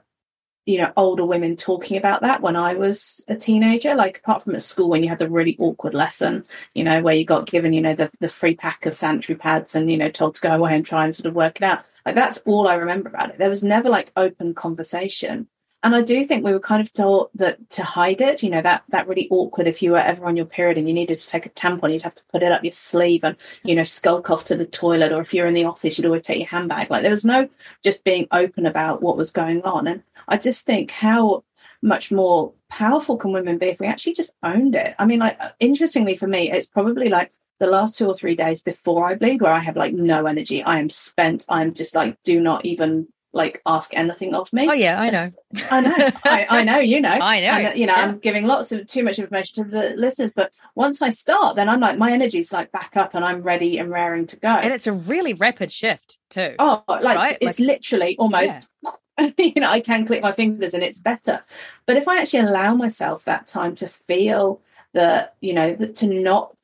you 0.64 0.78
know 0.78 0.92
older 0.96 1.24
women 1.24 1.56
talking 1.56 1.96
about 1.96 2.22
that 2.22 2.40
when 2.40 2.54
i 2.54 2.74
was 2.74 3.24
a 3.26 3.34
teenager 3.34 3.96
like 3.96 4.18
apart 4.18 4.42
from 4.42 4.54
at 4.54 4.62
school 4.62 4.88
when 4.88 5.02
you 5.02 5.08
had 5.08 5.18
the 5.18 5.28
really 5.28 5.56
awkward 5.58 5.92
lesson 5.92 6.44
you 6.74 6.84
know 6.84 7.02
where 7.02 7.14
you 7.14 7.24
got 7.24 7.46
given 7.46 7.72
you 7.72 7.80
know 7.80 7.94
the, 7.94 8.08
the 8.20 8.28
free 8.28 8.54
pack 8.54 8.86
of 8.86 8.94
sanitary 8.94 9.36
pads 9.36 9.74
and 9.74 9.90
you 9.90 9.96
know 9.96 10.08
told 10.08 10.34
to 10.34 10.40
go 10.40 10.52
away 10.52 10.74
and 10.74 10.86
try 10.86 11.04
and 11.04 11.16
sort 11.16 11.26
of 11.26 11.34
work 11.34 11.56
it 11.56 11.64
out 11.64 11.84
like 12.06 12.14
that's 12.14 12.38
all 12.46 12.68
i 12.68 12.74
remember 12.74 13.08
about 13.08 13.30
it 13.30 13.38
there 13.38 13.48
was 13.48 13.64
never 13.64 13.88
like 13.88 14.12
open 14.16 14.54
conversation 14.54 15.48
and 15.82 15.94
I 15.96 16.02
do 16.02 16.22
think 16.24 16.44
we 16.44 16.52
were 16.52 16.60
kind 16.60 16.80
of 16.80 16.92
taught 16.92 17.36
that 17.36 17.70
to 17.70 17.82
hide 17.82 18.20
it, 18.20 18.42
you 18.42 18.50
know, 18.50 18.62
that 18.62 18.84
that 18.90 19.08
really 19.08 19.28
awkward 19.30 19.66
if 19.66 19.82
you 19.82 19.92
were 19.92 19.98
ever 19.98 20.26
on 20.26 20.36
your 20.36 20.46
period 20.46 20.78
and 20.78 20.86
you 20.86 20.94
needed 20.94 21.18
to 21.18 21.28
take 21.28 21.44
a 21.44 21.50
tampon, 21.50 21.92
you'd 21.92 22.02
have 22.02 22.14
to 22.14 22.22
put 22.30 22.42
it 22.42 22.52
up 22.52 22.62
your 22.62 22.72
sleeve 22.72 23.24
and, 23.24 23.36
you 23.64 23.74
know, 23.74 23.82
skulk 23.82 24.30
off 24.30 24.44
to 24.44 24.56
the 24.56 24.64
toilet. 24.64 25.12
Or 25.12 25.20
if 25.20 25.34
you're 25.34 25.46
in 25.46 25.54
the 25.54 25.64
office, 25.64 25.98
you'd 25.98 26.06
always 26.06 26.22
take 26.22 26.38
your 26.38 26.48
handbag. 26.48 26.90
Like 26.90 27.02
there 27.02 27.10
was 27.10 27.24
no 27.24 27.48
just 27.82 28.04
being 28.04 28.28
open 28.30 28.66
about 28.66 29.02
what 29.02 29.16
was 29.16 29.32
going 29.32 29.62
on. 29.62 29.88
And 29.88 30.02
I 30.28 30.36
just 30.36 30.64
think 30.64 30.92
how 30.92 31.44
much 31.82 32.12
more 32.12 32.52
powerful 32.68 33.16
can 33.16 33.32
women 33.32 33.58
be 33.58 33.66
if 33.66 33.80
we 33.80 33.88
actually 33.88 34.14
just 34.14 34.34
owned 34.44 34.76
it? 34.76 34.94
I 35.00 35.06
mean, 35.06 35.18
like 35.18 35.38
interestingly 35.58 36.14
for 36.14 36.28
me, 36.28 36.50
it's 36.52 36.68
probably 36.68 37.08
like 37.08 37.32
the 37.58 37.66
last 37.66 37.96
two 37.96 38.06
or 38.06 38.14
three 38.14 38.36
days 38.36 38.60
before 38.60 39.08
I 39.08 39.16
bleed 39.16 39.42
where 39.42 39.52
I 39.52 39.60
have 39.60 39.76
like 39.76 39.92
no 39.92 40.26
energy. 40.26 40.62
I 40.62 40.78
am 40.78 40.90
spent. 40.90 41.44
I'm 41.48 41.74
just 41.74 41.96
like, 41.96 42.22
do 42.22 42.40
not 42.40 42.64
even 42.64 43.08
like 43.32 43.62
ask 43.66 43.96
anything 43.96 44.34
of 44.34 44.52
me. 44.52 44.68
Oh 44.68 44.74
yeah, 44.74 45.00
I 45.00 45.10
know. 45.10 45.28
I 45.70 45.80
know. 45.80 45.94
I, 46.24 46.46
I, 46.48 46.64
know. 46.64 46.78
You 46.78 47.00
know. 47.00 47.08
I 47.20 47.40
know. 47.40 47.46
And, 47.46 47.78
you 47.78 47.86
know, 47.86 47.96
yeah. 47.96 48.02
I'm 48.02 48.18
giving 48.18 48.46
lots 48.46 48.72
of 48.72 48.86
too 48.86 49.02
much 49.02 49.18
information 49.18 49.64
to 49.64 49.70
the 49.70 49.90
listeners, 49.96 50.30
but 50.34 50.52
once 50.74 51.00
I 51.00 51.08
start, 51.08 51.56
then 51.56 51.68
I'm 51.68 51.80
like 51.80 51.98
my 51.98 52.12
energy's 52.12 52.52
like 52.52 52.72
back 52.72 52.96
up 52.96 53.14
and 53.14 53.24
I'm 53.24 53.42
ready 53.42 53.78
and 53.78 53.90
raring 53.90 54.26
to 54.28 54.36
go. 54.36 54.48
And 54.48 54.72
it's 54.72 54.86
a 54.86 54.92
really 54.92 55.34
rapid 55.34 55.72
shift 55.72 56.18
too. 56.30 56.54
Oh, 56.58 56.82
like 56.88 57.16
right? 57.16 57.38
it's 57.40 57.58
like, 57.58 57.66
literally 57.66 58.16
almost. 58.18 58.66
Yeah. 58.82 58.90
you 59.38 59.52
know, 59.56 59.70
I 59.70 59.80
can 59.80 60.06
click 60.06 60.22
my 60.22 60.32
fingers 60.32 60.74
and 60.74 60.82
it's 60.82 60.98
better. 60.98 61.42
But 61.86 61.96
if 61.96 62.08
I 62.08 62.20
actually 62.20 62.40
allow 62.40 62.74
myself 62.74 63.24
that 63.24 63.46
time 63.46 63.74
to 63.76 63.88
feel 63.88 64.60
that, 64.94 65.34
you 65.40 65.52
know, 65.52 65.74
that 65.74 65.96
to 65.96 66.06
not 66.06 66.56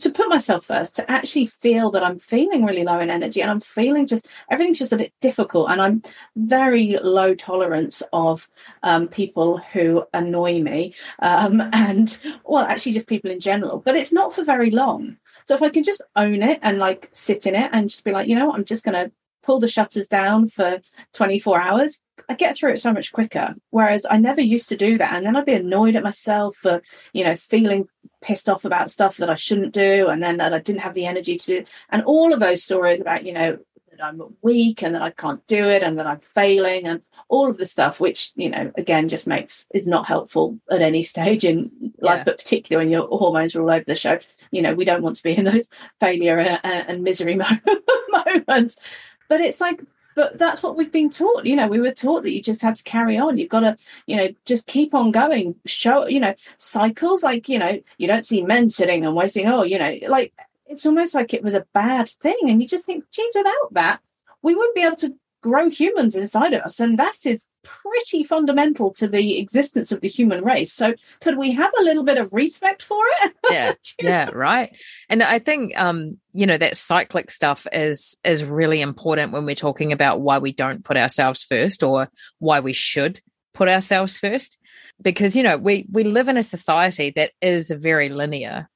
to 0.00 0.10
put 0.10 0.28
myself 0.28 0.64
first 0.64 0.94
to 0.96 1.10
actually 1.10 1.46
feel 1.46 1.90
that 1.90 2.02
i'm 2.02 2.18
feeling 2.18 2.64
really 2.64 2.84
low 2.84 2.98
in 2.98 3.10
energy 3.10 3.40
and 3.40 3.50
i'm 3.50 3.60
feeling 3.60 4.06
just 4.06 4.28
everything's 4.50 4.78
just 4.78 4.92
a 4.92 4.96
bit 4.96 5.12
difficult 5.20 5.70
and 5.70 5.80
i'm 5.80 6.02
very 6.36 6.98
low 7.02 7.34
tolerance 7.34 8.02
of 8.12 8.48
um, 8.82 9.08
people 9.08 9.58
who 9.72 10.04
annoy 10.14 10.60
me 10.60 10.94
um, 11.20 11.60
and 11.72 12.20
well 12.44 12.64
actually 12.64 12.92
just 12.92 13.06
people 13.06 13.30
in 13.30 13.40
general 13.40 13.78
but 13.78 13.96
it's 13.96 14.12
not 14.12 14.34
for 14.34 14.44
very 14.44 14.70
long. 14.70 15.16
So 15.46 15.54
if 15.54 15.62
i 15.62 15.68
can 15.68 15.84
just 15.84 16.02
own 16.16 16.42
it 16.42 16.58
and 16.62 16.78
like 16.78 17.08
sit 17.12 17.46
in 17.46 17.54
it 17.54 17.70
and 17.72 17.88
just 17.88 18.04
be 18.04 18.10
like 18.12 18.28
you 18.28 18.34
know 18.34 18.52
i'm 18.52 18.64
just 18.64 18.84
going 18.84 18.94
to 18.94 19.12
pull 19.46 19.60
the 19.60 19.68
shutters 19.68 20.08
down 20.08 20.48
for 20.48 20.80
24 21.14 21.60
hours, 21.60 21.98
I 22.28 22.34
get 22.34 22.56
through 22.56 22.72
it 22.72 22.80
so 22.80 22.92
much 22.92 23.12
quicker. 23.12 23.54
Whereas 23.70 24.04
I 24.10 24.16
never 24.16 24.40
used 24.40 24.68
to 24.70 24.76
do 24.76 24.98
that. 24.98 25.14
And 25.14 25.24
then 25.24 25.36
I'd 25.36 25.46
be 25.46 25.52
annoyed 25.52 25.94
at 25.94 26.02
myself 26.02 26.56
for, 26.56 26.82
you 27.12 27.24
know, 27.24 27.36
feeling 27.36 27.88
pissed 28.20 28.48
off 28.48 28.64
about 28.64 28.90
stuff 28.90 29.18
that 29.18 29.30
I 29.30 29.36
shouldn't 29.36 29.72
do 29.72 30.08
and 30.08 30.22
then 30.22 30.38
that 30.38 30.52
I 30.52 30.58
didn't 30.58 30.80
have 30.80 30.94
the 30.94 31.06
energy 31.06 31.36
to 31.36 31.46
do. 31.46 31.64
And 31.90 32.02
all 32.02 32.34
of 32.34 32.40
those 32.40 32.64
stories 32.64 33.00
about, 33.00 33.24
you 33.24 33.32
know, 33.32 33.58
that 33.90 34.04
I'm 34.04 34.20
weak 34.42 34.82
and 34.82 34.94
that 34.94 35.02
I 35.02 35.10
can't 35.10 35.46
do 35.46 35.68
it 35.68 35.82
and 35.82 35.98
that 35.98 36.06
I'm 36.06 36.20
failing 36.20 36.86
and 36.86 37.02
all 37.28 37.48
of 37.48 37.56
the 37.56 37.66
stuff, 37.66 38.00
which, 38.00 38.32
you 38.34 38.50
know, 38.50 38.72
again, 38.76 39.08
just 39.08 39.26
makes 39.26 39.64
is 39.72 39.86
not 39.86 40.06
helpful 40.06 40.58
at 40.70 40.82
any 40.82 41.02
stage 41.02 41.44
in 41.44 41.94
life, 42.00 42.18
yeah. 42.18 42.24
but 42.24 42.38
particularly 42.38 42.84
when 42.84 42.92
your 42.92 43.06
hormones 43.06 43.54
are 43.54 43.62
all 43.62 43.70
over 43.70 43.84
the 43.86 43.94
show. 43.94 44.18
You 44.50 44.62
know, 44.62 44.74
we 44.74 44.84
don't 44.84 45.02
want 45.02 45.16
to 45.16 45.22
be 45.22 45.36
in 45.36 45.44
those 45.44 45.68
failure 46.00 46.38
and, 46.38 46.60
and 46.64 47.02
misery 47.02 47.38
moments 48.36 48.78
but 49.28 49.40
it's 49.40 49.60
like 49.60 49.82
but 50.14 50.38
that's 50.38 50.62
what 50.62 50.76
we've 50.76 50.92
been 50.92 51.10
taught 51.10 51.44
you 51.44 51.54
know 51.54 51.68
we 51.68 51.80
were 51.80 51.92
taught 51.92 52.22
that 52.22 52.32
you 52.32 52.40
just 52.42 52.62
had 52.62 52.76
to 52.76 52.82
carry 52.82 53.18
on. 53.18 53.38
You've 53.38 53.50
got 53.50 53.60
to 53.60 53.76
you 54.06 54.16
know 54.16 54.28
just 54.44 54.66
keep 54.66 54.94
on 54.94 55.10
going. 55.10 55.54
Show 55.66 56.06
you 56.06 56.20
know 56.20 56.34
cycles 56.56 57.22
like 57.22 57.48
you 57.48 57.58
know 57.58 57.80
you 57.98 58.06
don't 58.06 58.26
see 58.26 58.42
men 58.42 58.70
sitting 58.70 59.04
and 59.04 59.14
waiting 59.14 59.46
oh 59.46 59.62
you 59.62 59.78
know 59.78 59.98
like 60.08 60.32
it's 60.66 60.84
almost 60.84 61.14
like 61.14 61.32
it 61.32 61.42
was 61.42 61.54
a 61.54 61.66
bad 61.72 62.08
thing. 62.08 62.38
And 62.48 62.60
you 62.60 62.68
just 62.68 62.86
think 62.86 63.04
geez 63.10 63.34
without 63.36 63.72
that 63.72 64.00
we 64.42 64.54
wouldn't 64.54 64.74
be 64.74 64.82
able 64.82 64.96
to 64.96 65.14
grow 65.46 65.70
humans 65.70 66.16
inside 66.16 66.52
of 66.54 66.62
us. 66.62 66.80
And 66.80 66.98
that 66.98 67.24
is 67.24 67.46
pretty 67.62 68.24
fundamental 68.24 68.92
to 68.94 69.06
the 69.06 69.38
existence 69.38 69.92
of 69.92 70.00
the 70.00 70.08
human 70.08 70.44
race. 70.44 70.72
So 70.72 70.94
could 71.20 71.38
we 71.38 71.52
have 71.52 71.70
a 71.78 71.84
little 71.84 72.02
bit 72.02 72.18
of 72.18 72.32
respect 72.32 72.82
for 72.82 73.00
it? 73.22 73.32
yeah. 73.50 73.72
yeah, 74.02 74.30
right. 74.32 74.76
And 75.08 75.22
I 75.22 75.38
think 75.38 75.78
um, 75.78 76.18
you 76.32 76.46
know, 76.46 76.58
that 76.58 76.76
cyclic 76.76 77.30
stuff 77.30 77.66
is 77.72 78.16
is 78.24 78.44
really 78.44 78.80
important 78.80 79.32
when 79.32 79.46
we're 79.46 79.54
talking 79.54 79.92
about 79.92 80.20
why 80.20 80.38
we 80.38 80.52
don't 80.52 80.84
put 80.84 80.96
ourselves 80.96 81.44
first 81.44 81.84
or 81.84 82.08
why 82.40 82.58
we 82.58 82.72
should 82.72 83.20
put 83.54 83.68
ourselves 83.68 84.18
first. 84.18 84.58
Because, 85.00 85.36
you 85.36 85.44
know, 85.44 85.58
we 85.58 85.86
we 85.92 86.02
live 86.02 86.26
in 86.28 86.36
a 86.36 86.42
society 86.42 87.12
that 87.14 87.30
is 87.40 87.70
very 87.70 88.08
linear. 88.08 88.68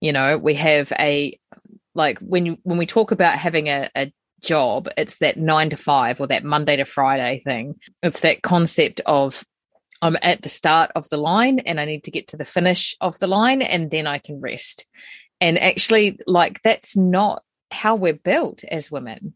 You 0.00 0.12
know, 0.12 0.36
we 0.36 0.54
have 0.54 0.92
a 0.98 1.38
like 1.94 2.18
when 2.18 2.44
you 2.44 2.58
when 2.64 2.78
we 2.78 2.86
talk 2.86 3.12
about 3.12 3.38
having 3.38 3.68
a, 3.68 3.88
a 3.96 4.12
job. 4.40 4.88
It's 4.96 5.18
that 5.18 5.36
nine 5.36 5.70
to 5.70 5.76
five 5.76 6.20
or 6.20 6.26
that 6.28 6.44
Monday 6.44 6.76
to 6.76 6.84
Friday 6.84 7.40
thing. 7.40 7.76
It's 8.02 8.20
that 8.20 8.42
concept 8.42 9.00
of 9.06 9.44
I'm 10.00 10.16
at 10.22 10.42
the 10.42 10.48
start 10.48 10.90
of 10.94 11.08
the 11.08 11.16
line 11.16 11.58
and 11.60 11.80
I 11.80 11.84
need 11.84 12.04
to 12.04 12.10
get 12.10 12.28
to 12.28 12.36
the 12.36 12.44
finish 12.44 12.96
of 13.00 13.18
the 13.18 13.26
line 13.26 13.62
and 13.62 13.90
then 13.90 14.06
I 14.06 14.18
can 14.18 14.40
rest. 14.40 14.86
And 15.40 15.58
actually, 15.58 16.18
like, 16.26 16.62
that's 16.62 16.96
not 16.96 17.42
how 17.70 17.96
we're 17.96 18.12
built 18.14 18.64
as 18.64 18.90
women. 18.90 19.34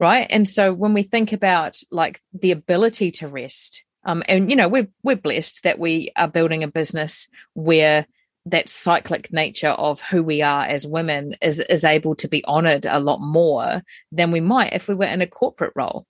Right. 0.00 0.26
And 0.30 0.48
so 0.48 0.72
when 0.72 0.94
we 0.94 1.02
think 1.02 1.32
about 1.32 1.76
like 1.90 2.20
the 2.32 2.52
ability 2.52 3.10
to 3.12 3.26
rest, 3.26 3.84
um, 4.04 4.22
and 4.28 4.48
you 4.48 4.56
know, 4.56 4.68
we're 4.68 4.86
we're 5.02 5.16
blessed 5.16 5.64
that 5.64 5.80
we 5.80 6.12
are 6.16 6.28
building 6.28 6.62
a 6.62 6.68
business 6.68 7.26
where 7.54 8.06
that 8.50 8.68
cyclic 8.68 9.32
nature 9.32 9.68
of 9.68 10.00
who 10.00 10.22
we 10.22 10.42
are 10.42 10.64
as 10.64 10.86
women 10.86 11.34
is 11.42 11.60
is 11.60 11.84
able 11.84 12.14
to 12.16 12.28
be 12.28 12.44
honored 12.44 12.86
a 12.86 13.00
lot 13.00 13.20
more 13.20 13.82
than 14.12 14.30
we 14.30 14.40
might 14.40 14.72
if 14.72 14.88
we 14.88 14.94
were 14.94 15.04
in 15.04 15.22
a 15.22 15.26
corporate 15.26 15.72
role 15.76 16.06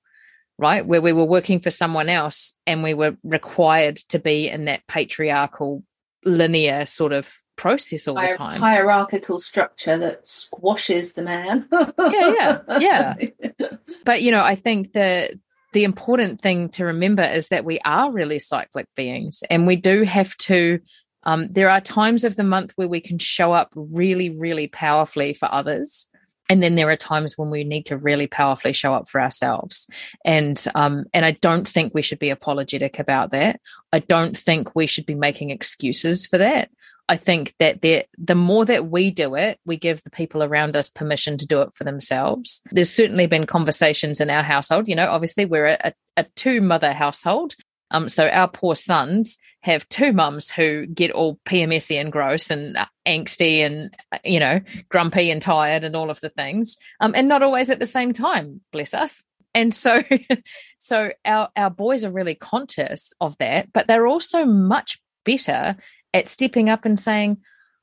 right? 0.59 0.85
Where 0.85 1.01
we 1.01 1.13
were 1.13 1.25
working 1.25 1.61
for 1.61 1.71
someone 1.71 2.09
else 2.09 2.55
and 2.67 2.83
we 2.83 2.93
were 2.93 3.17
required 3.23 3.97
to 4.09 4.19
be 4.19 4.49
in 4.49 4.65
that 4.67 4.87
patriarchal, 4.89 5.85
linear 6.25 6.85
sort 6.85 7.13
of 7.13 7.33
process 7.57 8.09
all 8.09 8.19
Hier- 8.19 8.33
the 8.33 8.37
time. 8.37 8.61
Hierarchical 8.61 9.41
structure 9.41 9.97
that 9.99 10.29
squashes 10.29 11.13
the 11.13 11.23
man. 11.23 11.69
yeah, 11.71 12.61
yeah, 12.79 12.79
yeah. 12.79 13.15
But, 14.05 14.23
you 14.23 14.31
know, 14.31 14.43
I 14.43 14.55
think 14.55 14.95
that 14.95 15.33
the 15.75 15.85
important 15.85 16.41
thing 16.41 16.71
to 16.71 16.87
remember 16.87 17.23
is 17.23 17.49
that 17.49 17.65
we 17.65 17.79
are 17.85 18.11
really 18.11 18.39
cyclic 18.39 18.87
beings 18.97 19.43
and 19.51 19.67
we 19.67 19.77
do 19.77 20.03
have 20.03 20.35
to 20.39 20.81
um, 21.29 21.47
there 21.49 21.69
are 21.69 21.81
times 21.83 22.25
of 22.25 22.37
the 22.37 22.43
month 22.43 22.73
where 22.77 22.89
we 22.89 23.03
can 23.03 23.19
show 23.19 23.53
up 23.53 23.71
really 23.75 24.31
really 24.31 24.67
powerfully 24.67 25.35
for 25.35 25.53
others. 25.53 26.09
And 26.51 26.63
then 26.63 26.77
there 26.77 26.89
are 26.89 26.97
times 26.97 27.37
when 27.37 27.51
we 27.51 27.63
need 27.63 27.85
to 27.87 27.99
really 27.99 28.27
powerfully 28.27 28.73
show 28.73 28.95
up 28.95 29.07
for 29.07 29.21
ourselves. 29.21 29.87
And 30.25 30.65
um, 30.75 31.05
and 31.13 31.27
i 31.27 31.33
don't 31.33 31.69
think 31.69 31.93
we 31.93 32.01
should 32.01 32.19
be 32.19 32.31
apologetic 32.31 32.99
about 32.99 33.31
that. 33.33 33.61
I 33.93 33.99
don't 33.99 34.37
think 34.37 34.75
we 34.75 34.87
should 34.87 35.05
be 35.05 35.15
making 35.15 35.51
excuses 35.51 36.27
for 36.27 36.39
that. 36.39 36.71
I 37.11 37.19
think 37.19 37.55
that 37.59 37.83
the 37.83 38.07
the 38.17 38.35
more 38.35 38.65
that 38.65 38.89
we 38.89 39.11
do 39.11 39.35
it 39.35 39.61
we 39.67 39.77
give 39.77 40.03
the 40.03 40.11
people 40.11 40.43
around 40.43 40.77
us 40.77 40.89
permission 40.89 41.37
to 41.39 41.47
do 41.47 41.61
it 41.61 41.75
for 41.75 41.85
themselves. 41.85 42.63
There's 42.73 42.91
certainly 43.01 43.27
been 43.27 43.45
conversations 43.45 44.23
in 44.23 44.31
our 44.31 44.43
household. 44.43 44.89
You 44.89 44.97
know 44.97 45.11
obviously 45.11 45.45
we're 45.45 45.77
a, 45.85 45.93
a 46.17 46.25
two 46.37 46.63
mother 46.63 46.95
household 46.95 47.55
um, 47.91 48.09
so 48.09 48.29
our 48.29 48.49
poor 48.49 48.75
sons 48.75 49.39
have 49.61 49.89
two 49.89 50.13
mums 50.13 50.51
who 50.51 50.87
get 50.87 51.11
all 51.11 51.39
PMSy 51.45 52.01
and 52.01 52.13
gross 52.13 52.51
and 52.51 52.77
angsty 53.07 53.59
and 53.59 53.95
you 54.25 54.39
know 54.39 54.61
grumpy 54.89 55.31
and 55.31 55.43
tired 55.43 55.85
and 55.85 55.97
all 55.97 56.11
of 56.11 56.21
the 56.21 56.31
things, 56.31 56.77
um, 57.01 57.13
and 57.15 57.29
not 57.29 57.43
always 57.43 57.71
at 57.71 57.79
the 57.79 57.87
same 57.87 58.13
time. 58.13 58.61
Bless 58.73 58.95
us. 58.95 59.25
And 59.55 59.75
so, 59.75 60.03
so 60.79 61.11
our 61.25 61.49
our 61.57 61.71
boys 61.71 62.05
are 62.05 62.11
really 62.11 62.35
conscious 62.35 63.13
of 63.21 63.37
that, 63.39 63.73
but 63.73 63.87
they're 63.87 64.07
also 64.07 64.45
much 64.45 65.01
better 65.25 65.77
at 66.15 66.29
stepping 66.29 66.69
up 66.69 66.85
and 66.85 66.99
saying, 66.99 67.39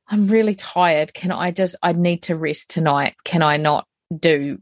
"I'm 0.07 0.27
really 0.27 0.55
tired. 0.55 1.13
Can 1.13 1.31
I 1.31 1.51
just? 1.51 1.75
I 1.81 1.93
need 1.93 2.23
to 2.23 2.35
rest 2.35 2.69
tonight. 2.69 3.15
Can 3.23 3.41
I 3.41 3.57
not 3.57 3.87
do 4.17 4.59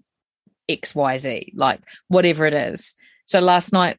X, 0.69 0.95
Y, 0.95 1.17
Z? 1.17 1.53
Like 1.55 1.81
whatever 2.07 2.45
it 2.45 2.53
is." 2.53 2.95
So 3.25 3.39
last 3.39 3.71
night 3.71 3.97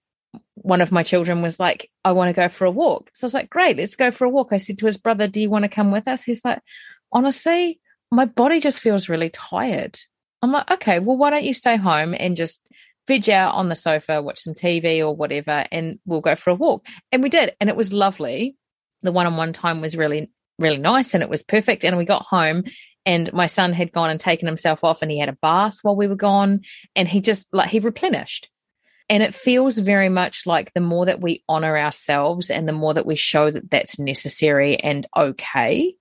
one 0.54 0.80
of 0.80 0.92
my 0.92 1.02
children 1.02 1.42
was 1.42 1.58
like, 1.58 1.90
I 2.04 2.12
want 2.12 2.28
to 2.28 2.40
go 2.40 2.49
for 2.49 2.64
a 2.64 2.70
walk. 2.70 3.11
So 3.12 3.25
I 3.25 3.26
was 3.26 3.34
like, 3.34 3.50
great, 3.50 3.76
let's 3.76 3.96
go 3.96 4.11
for 4.11 4.25
a 4.25 4.30
walk. 4.30 4.52
I 4.52 4.56
said 4.56 4.78
to 4.78 4.87
his 4.87 4.96
brother, 4.96 5.26
Do 5.26 5.40
you 5.40 5.50
want 5.50 5.64
to 5.64 5.68
come 5.68 5.90
with 5.90 6.06
us? 6.08 6.23
He's 6.23 6.44
like, 6.44 6.61
honestly, 7.12 7.80
my 8.11 8.25
body 8.25 8.61
just 8.61 8.80
feels 8.80 9.08
really 9.08 9.30
tired. 9.30 9.99
I'm 10.42 10.52
like, 10.52 10.70
okay, 10.70 10.99
well, 10.99 11.16
why 11.16 11.30
don't 11.30 11.44
you 11.44 11.54
stay 11.54 11.76
home 11.76 12.14
and 12.18 12.37
just 12.37 12.61
veg 13.08 13.28
out 13.30 13.54
on 13.54 13.68
the 13.68 13.75
sofa, 13.75 14.23
watch 14.23 14.40
some 14.40 14.54
TV 14.54 15.00
or 15.00 15.14
whatever, 15.14 15.64
and 15.73 15.99
we'll 16.06 16.20
go 16.20 16.34
for 16.37 16.50
a 16.50 16.54
walk. 16.54 16.87
And 17.12 17.23
we 17.23 17.28
did. 17.28 17.54
And 17.61 17.70
it 17.70 17.76
was 17.76 17.92
lovely. 17.92 18.56
The 19.02 19.12
one 19.12 19.26
on 19.26 19.37
one 19.37 19.52
time 19.52 19.80
was 19.80 19.96
really, 19.96 20.30
really 20.58 20.78
nice 20.78 21.14
and 21.14 21.23
it 21.23 21.28
was 21.28 21.42
perfect. 21.42 21.84
And 21.84 21.96
we 21.96 22.04
got 22.04 22.25
home 22.25 22.64
and 23.04 23.32
my 23.32 23.46
son 23.46 23.73
had 23.73 23.92
gone 23.92 24.11
and 24.11 24.20
taken 24.20 24.46
himself 24.46 24.84
off 24.84 25.02
and 25.02 25.11
he 25.11 25.18
had 25.18 25.28
a 25.28 25.38
bath 25.40 25.78
while 25.82 25.96
we 25.96 26.06
were 26.06 26.16
gone. 26.16 26.61
And 26.96 27.08
he 27.08 27.20
just 27.20 27.49
like, 27.52 27.70
he 27.70 27.80
replenished. 27.80 28.49
And 29.11 29.23
it 29.23 29.34
feels 29.34 29.76
very 29.76 30.08
much 30.08 30.46
like 30.46 30.73
the 30.73 30.80
more 30.80 31.04
that 31.06 31.20
we 31.20 31.44
honor 31.49 31.76
ourselves 31.76 32.50
and 32.50 32.66
the 32.66 32.73
more 32.73 32.94
that 32.94 33.06
we 33.06 33.16
show 33.16 33.50
that 33.50 33.70
that's 33.70 33.99
necessary 33.99 34.76
and 34.78 35.06
okay, 35.16 35.94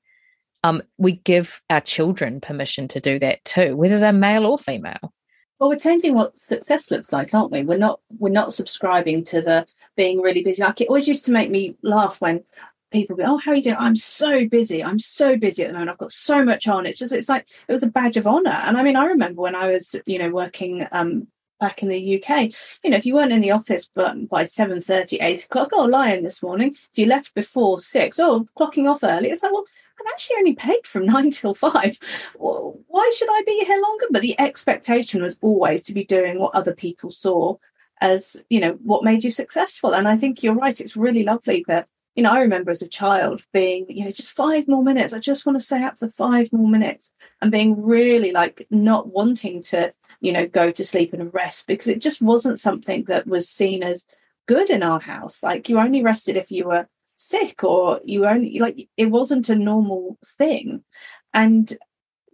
um, 0.63 0.81
we 0.97 1.13
give 1.13 1.61
our 1.69 1.81
children 1.81 2.39
permission 2.39 2.87
to 2.89 3.01
do 3.01 3.19
that 3.19 3.43
too, 3.43 3.75
whether 3.75 3.99
they're 3.99 4.13
male 4.13 4.45
or 4.45 4.57
female. 4.57 5.13
Well, 5.59 5.69
we're 5.69 5.79
changing 5.79 6.15
what 6.15 6.33
success 6.49 6.89
looks 6.89 7.11
like, 7.11 7.33
aren't 7.33 7.51
we? 7.51 7.63
We're 7.63 7.77
not 7.77 7.99
we're 8.17 8.29
not 8.29 8.53
subscribing 8.53 9.23
to 9.25 9.41
the 9.41 9.65
being 9.95 10.21
really 10.21 10.43
busy. 10.43 10.63
Like 10.63 10.81
it 10.81 10.87
always 10.87 11.07
used 11.07 11.25
to 11.25 11.31
make 11.31 11.49
me 11.49 11.75
laugh 11.83 12.19
when 12.19 12.43
people 12.91 13.15
go, 13.15 13.23
"Oh, 13.25 13.37
how 13.37 13.51
are 13.51 13.55
you 13.55 13.63
doing?" 13.63 13.77
I'm 13.79 13.95
so 13.95 14.47
busy. 14.47 14.83
I'm 14.83 14.99
so 14.99 15.37
busy 15.37 15.63
at 15.63 15.67
the 15.67 15.73
moment. 15.73 15.91
I've 15.91 15.97
got 15.97 16.11
so 16.11 16.43
much 16.43 16.67
on. 16.67 16.85
It's 16.85 16.99
just 16.99 17.13
it's 17.13 17.29
like 17.29 17.45
it 17.67 17.71
was 17.71 17.83
a 17.83 17.87
badge 17.87 18.17
of 18.17 18.27
honor. 18.27 18.51
And 18.51 18.77
I 18.77 18.83
mean, 18.83 18.95
I 18.95 19.05
remember 19.05 19.41
when 19.41 19.55
I 19.55 19.67
was 19.67 19.95
you 20.05 20.19
know 20.19 20.29
working 20.29 20.87
um, 20.91 21.27
back 21.63 21.81
in 21.81 21.87
the 21.87 22.21
UK. 22.21 22.51
You 22.83 22.89
know, 22.89 22.97
if 22.97 23.05
you 23.05 23.15
weren't 23.15 23.31
in 23.31 23.39
the 23.39 23.51
office 23.51 23.89
but 23.95 24.27
by 24.27 24.43
7.30, 24.43 25.17
8 25.21 25.45
o'clock, 25.45 25.69
oh, 25.71 25.85
lying 25.85 26.21
this 26.21 26.43
morning. 26.43 26.75
If 26.91 26.97
you 26.97 27.05
left 27.05 27.33
before 27.33 27.79
6, 27.79 28.19
oh, 28.19 28.45
clocking 28.59 28.89
off 28.89 29.01
early. 29.01 29.29
It's 29.29 29.41
like, 29.41 29.53
well, 29.53 29.63
I'm 29.97 30.07
actually 30.07 30.35
only 30.39 30.55
paid 30.55 30.85
from 30.85 31.05
9 31.15 31.31
till 31.31 31.53
5. 31.55 31.97
Well, 32.37 32.77
why 32.87 33.09
should 33.15 33.29
I 33.31 33.43
be 33.45 33.63
here 33.65 33.81
longer? 33.81 34.07
But 34.11 34.23
the 34.23 34.37
expectation 34.41 35.21
was 35.21 35.37
always 35.39 35.83
to 35.83 35.93
be 35.93 36.03
doing 36.03 36.37
what 36.37 36.53
other 36.53 36.75
people 36.75 37.11
saw 37.11 37.55
as, 38.01 38.43
you 38.49 38.59
know, 38.59 38.73
what 38.83 39.05
made 39.05 39.23
you 39.23 39.29
successful. 39.29 39.95
And 39.95 40.05
I 40.05 40.17
think 40.17 40.43
you're 40.43 40.53
right. 40.53 40.81
It's 40.81 40.97
really 40.97 41.23
lovely 41.23 41.63
that 41.69 41.87
you 42.15 42.21
know, 42.21 42.31
I 42.31 42.41
remember 42.41 42.69
as 42.69 42.83
a 42.83 42.87
child 42.87 43.41
being, 43.53 43.87
you 43.89 44.05
know, 44.05 44.11
just 44.11 44.33
five 44.33 44.67
more 44.67 44.83
minutes. 44.83 45.13
I 45.13 45.19
just 45.19 45.47
want 45.47 45.57
to 45.59 45.65
stay 45.65 45.83
up 45.83 45.97
for 45.97 46.09
five 46.09 46.53
more 46.53 46.67
minutes 46.67 47.11
and 47.41 47.51
being 47.51 47.83
really 47.83 48.31
like 48.31 48.67
not 48.69 49.07
wanting 49.07 49.63
to 49.63 49.93
you 50.23 50.31
know, 50.31 50.47
go 50.47 50.71
to 50.71 50.85
sleep 50.85 51.13
and 51.13 51.33
rest 51.33 51.67
because 51.67 51.89
it 51.89 51.99
just 51.99 52.21
wasn't 52.21 52.57
something 52.57 53.03
that 53.03 53.27
was 53.27 53.49
seen 53.49 53.83
as 53.83 54.07
good 54.45 54.69
in 54.69 54.81
our 54.81 55.01
house. 55.01 55.43
Like 55.43 55.67
you 55.67 55.77
only 55.77 56.01
rested 56.01 56.37
if 56.37 56.49
you 56.49 56.65
were 56.65 56.87
sick 57.17 57.61
or 57.65 57.99
you 58.05 58.25
only 58.25 58.57
like 58.57 58.87
it 58.95 59.07
wasn't 59.07 59.49
a 59.49 59.55
normal 59.55 60.17
thing. 60.37 60.85
And 61.33 61.77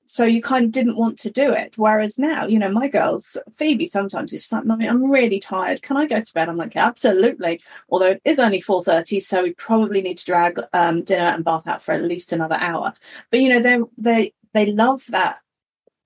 so 0.06 0.24
you 0.24 0.40
kind 0.40 0.66
of 0.66 0.72
didn't 0.72 0.98
want 0.98 1.18
to 1.20 1.32
do 1.32 1.52
it. 1.52 1.80
Whereas 1.80 2.20
now, 2.20 2.46
you 2.46 2.60
know, 2.60 2.70
my 2.70 2.88
girls, 2.88 3.38
Phoebe 3.56 3.88
sometimes 3.88 4.34
is 4.34 4.52
like, 4.52 4.66
Mummy, 4.66 4.88
I'm 4.88 5.10
really 5.10 5.40
tired. 5.40 5.82
Can 5.82 5.98
I 5.98 6.06
go 6.06 6.22
to 6.22 6.34
bed? 6.34 6.48
I'm 6.48 6.58
like, 6.58 6.76
absolutely. 6.76 7.60
Although 7.90 8.12
it 8.12 8.22
is 8.24 8.40
only 8.40 8.62
4.30, 8.62 9.20
so 9.20 9.42
we 9.42 9.54
probably 9.56 10.04
need 10.04 10.20
to 10.20 10.26
drag 10.26 10.60
um, 10.74 11.04
dinner 11.04 11.24
and 11.24 11.44
bath 11.44 11.66
out 11.66 11.82
for 11.82 11.94
at 11.94 12.04
least 12.04 12.34
another 12.34 12.58
hour. 12.60 12.94
But 13.32 13.42
you 13.42 13.50
know, 13.50 13.62
they 13.62 13.80
they 13.98 14.34
they 14.54 14.68
love 14.68 15.06
that 15.10 15.40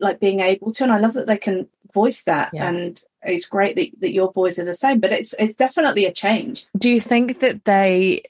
like 0.03 0.19
being 0.19 0.41
able 0.41 0.71
to 0.71 0.83
and 0.83 0.91
i 0.91 0.99
love 0.99 1.13
that 1.13 1.25
they 1.25 1.37
can 1.37 1.67
voice 1.93 2.23
that 2.23 2.49
yeah. 2.53 2.67
and 2.67 3.03
it's 3.21 3.45
great 3.45 3.75
that, 3.75 3.89
that 4.01 4.13
your 4.13 4.31
boys 4.31 4.59
are 4.59 4.65
the 4.65 4.73
same 4.73 4.99
but 4.99 5.11
it's 5.11 5.33
it's 5.39 5.55
definitely 5.55 6.05
a 6.05 6.11
change. 6.11 6.65
Do 6.77 6.89
you 6.89 6.99
think 6.99 7.39
that 7.39 7.65
they 7.65 8.23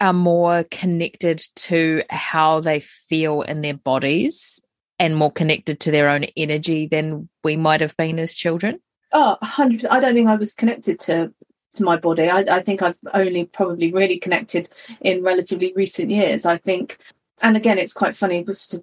are 0.00 0.12
more 0.12 0.64
connected 0.70 1.42
to 1.54 2.02
how 2.10 2.60
they 2.60 2.80
feel 2.80 3.42
in 3.42 3.60
their 3.60 3.74
bodies 3.74 4.62
and 4.98 5.16
more 5.16 5.30
connected 5.30 5.78
to 5.80 5.90
their 5.90 6.08
own 6.08 6.24
energy 6.36 6.86
than 6.86 7.28
we 7.44 7.56
might 7.56 7.80
have 7.80 7.96
been 7.96 8.18
as 8.18 8.34
children? 8.34 8.80
Oh 9.12 9.36
100 9.40 9.86
i 9.86 10.00
don't 10.00 10.14
think 10.14 10.28
i 10.28 10.36
was 10.36 10.52
connected 10.52 10.98
to 11.00 11.32
to 11.76 11.82
my 11.82 11.96
body. 11.96 12.28
I, 12.28 12.40
I 12.40 12.62
think 12.62 12.82
i've 12.82 12.96
only 13.14 13.44
probably 13.44 13.92
really 13.92 14.18
connected 14.18 14.68
in 15.00 15.22
relatively 15.22 15.72
recent 15.74 16.10
years. 16.10 16.44
I 16.46 16.58
think 16.58 16.98
and 17.40 17.56
again, 17.56 17.78
it's 17.78 17.92
quite 17.92 18.14
funny, 18.14 18.44
just 18.44 18.78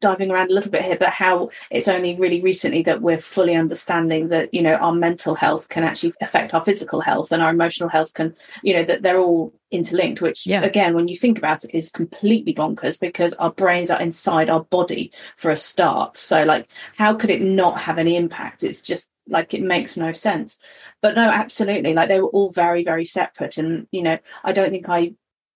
diving 0.00 0.30
around 0.30 0.50
a 0.50 0.54
little 0.54 0.70
bit 0.70 0.82
here, 0.82 0.96
but 0.96 1.08
how 1.08 1.50
it's 1.70 1.88
only 1.88 2.14
really 2.14 2.40
recently 2.40 2.82
that 2.82 3.02
we're 3.02 3.18
fully 3.18 3.56
understanding 3.56 4.28
that, 4.28 4.52
you 4.54 4.62
know, 4.62 4.74
our 4.74 4.92
mental 4.92 5.34
health 5.34 5.68
can 5.68 5.82
actually 5.82 6.12
affect 6.20 6.54
our 6.54 6.64
physical 6.64 7.00
health 7.00 7.32
and 7.32 7.42
our 7.42 7.50
emotional 7.50 7.88
health 7.88 8.14
can, 8.14 8.36
you 8.62 8.74
know, 8.74 8.84
that 8.84 9.02
they're 9.02 9.18
all 9.18 9.52
interlinked, 9.72 10.20
which 10.20 10.46
yeah. 10.46 10.62
again, 10.62 10.94
when 10.94 11.08
you 11.08 11.16
think 11.16 11.38
about 11.38 11.64
it, 11.64 11.74
is 11.74 11.90
completely 11.90 12.54
bonkers 12.54 13.00
because 13.00 13.32
our 13.34 13.50
brains 13.50 13.90
are 13.90 14.00
inside 14.00 14.48
our 14.48 14.62
body 14.64 15.10
for 15.36 15.50
a 15.50 15.56
start. 15.56 16.16
So, 16.16 16.44
like, 16.44 16.68
how 16.96 17.14
could 17.14 17.30
it 17.30 17.42
not 17.42 17.80
have 17.80 17.98
any 17.98 18.16
impact? 18.16 18.62
It's 18.62 18.80
just 18.80 19.10
like 19.26 19.54
it 19.54 19.62
makes 19.62 19.96
no 19.96 20.12
sense. 20.12 20.58
But 21.00 21.16
no, 21.16 21.28
absolutely. 21.28 21.94
Like, 21.94 22.08
they 22.08 22.20
were 22.20 22.28
all 22.28 22.50
very, 22.50 22.84
very 22.84 23.04
separate. 23.04 23.58
And, 23.58 23.88
you 23.90 24.02
know, 24.02 24.18
I 24.44 24.52
don't 24.52 24.70
think 24.70 24.88
I 24.88 25.14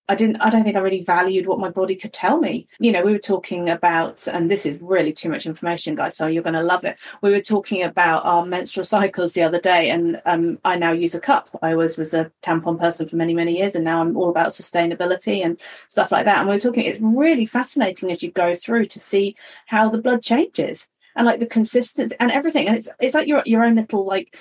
I 0.09 0.15
didn't 0.15 0.41
I 0.41 0.49
don't 0.49 0.63
think 0.63 0.75
I 0.75 0.79
really 0.79 1.03
valued 1.03 1.45
what 1.45 1.59
my 1.59 1.69
body 1.69 1.95
could 1.95 2.11
tell 2.11 2.39
me. 2.39 2.67
You 2.79 2.91
know, 2.91 3.03
we 3.03 3.13
were 3.13 3.19
talking 3.19 3.69
about 3.69 4.27
and 4.27 4.49
this 4.49 4.65
is 4.65 4.81
really 4.81 5.13
too 5.13 5.29
much 5.29 5.45
information 5.45 5.93
guys 5.95 6.17
so 6.17 6.25
you're 6.25 6.43
going 6.43 6.55
to 6.55 6.63
love 6.63 6.83
it. 6.83 6.97
We 7.21 7.31
were 7.31 7.41
talking 7.41 7.83
about 7.83 8.25
our 8.25 8.43
menstrual 8.43 8.85
cycles 8.85 9.33
the 9.33 9.43
other 9.43 9.61
day 9.61 9.91
and 9.91 10.19
um, 10.25 10.57
I 10.65 10.77
now 10.77 10.91
use 10.91 11.13
a 11.13 11.19
cup. 11.19 11.49
I 11.61 11.73
always 11.73 11.95
was 11.95 12.15
a 12.15 12.31
tampon 12.43 12.79
person 12.79 13.07
for 13.07 13.15
many 13.15 13.35
many 13.35 13.55
years 13.57 13.75
and 13.75 13.85
now 13.85 14.01
I'm 14.01 14.17
all 14.17 14.29
about 14.29 14.49
sustainability 14.49 15.45
and 15.45 15.61
stuff 15.87 16.11
like 16.11 16.25
that. 16.25 16.39
And 16.39 16.49
we 16.49 16.55
were 16.55 16.59
talking 16.59 16.85
it's 16.85 16.99
really 16.99 17.45
fascinating 17.45 18.11
as 18.11 18.23
you 18.23 18.31
go 18.31 18.55
through 18.55 18.85
to 18.87 18.99
see 18.99 19.35
how 19.67 19.89
the 19.89 20.01
blood 20.01 20.23
changes 20.23 20.87
and 21.15 21.27
like 21.27 21.39
the 21.39 21.45
consistency 21.45 22.15
and 22.19 22.31
everything 22.31 22.67
and 22.67 22.77
it's 22.77 22.87
it's 22.99 23.13
like 23.13 23.27
your 23.27 23.43
your 23.45 23.63
own 23.63 23.75
little 23.75 24.05
like 24.05 24.35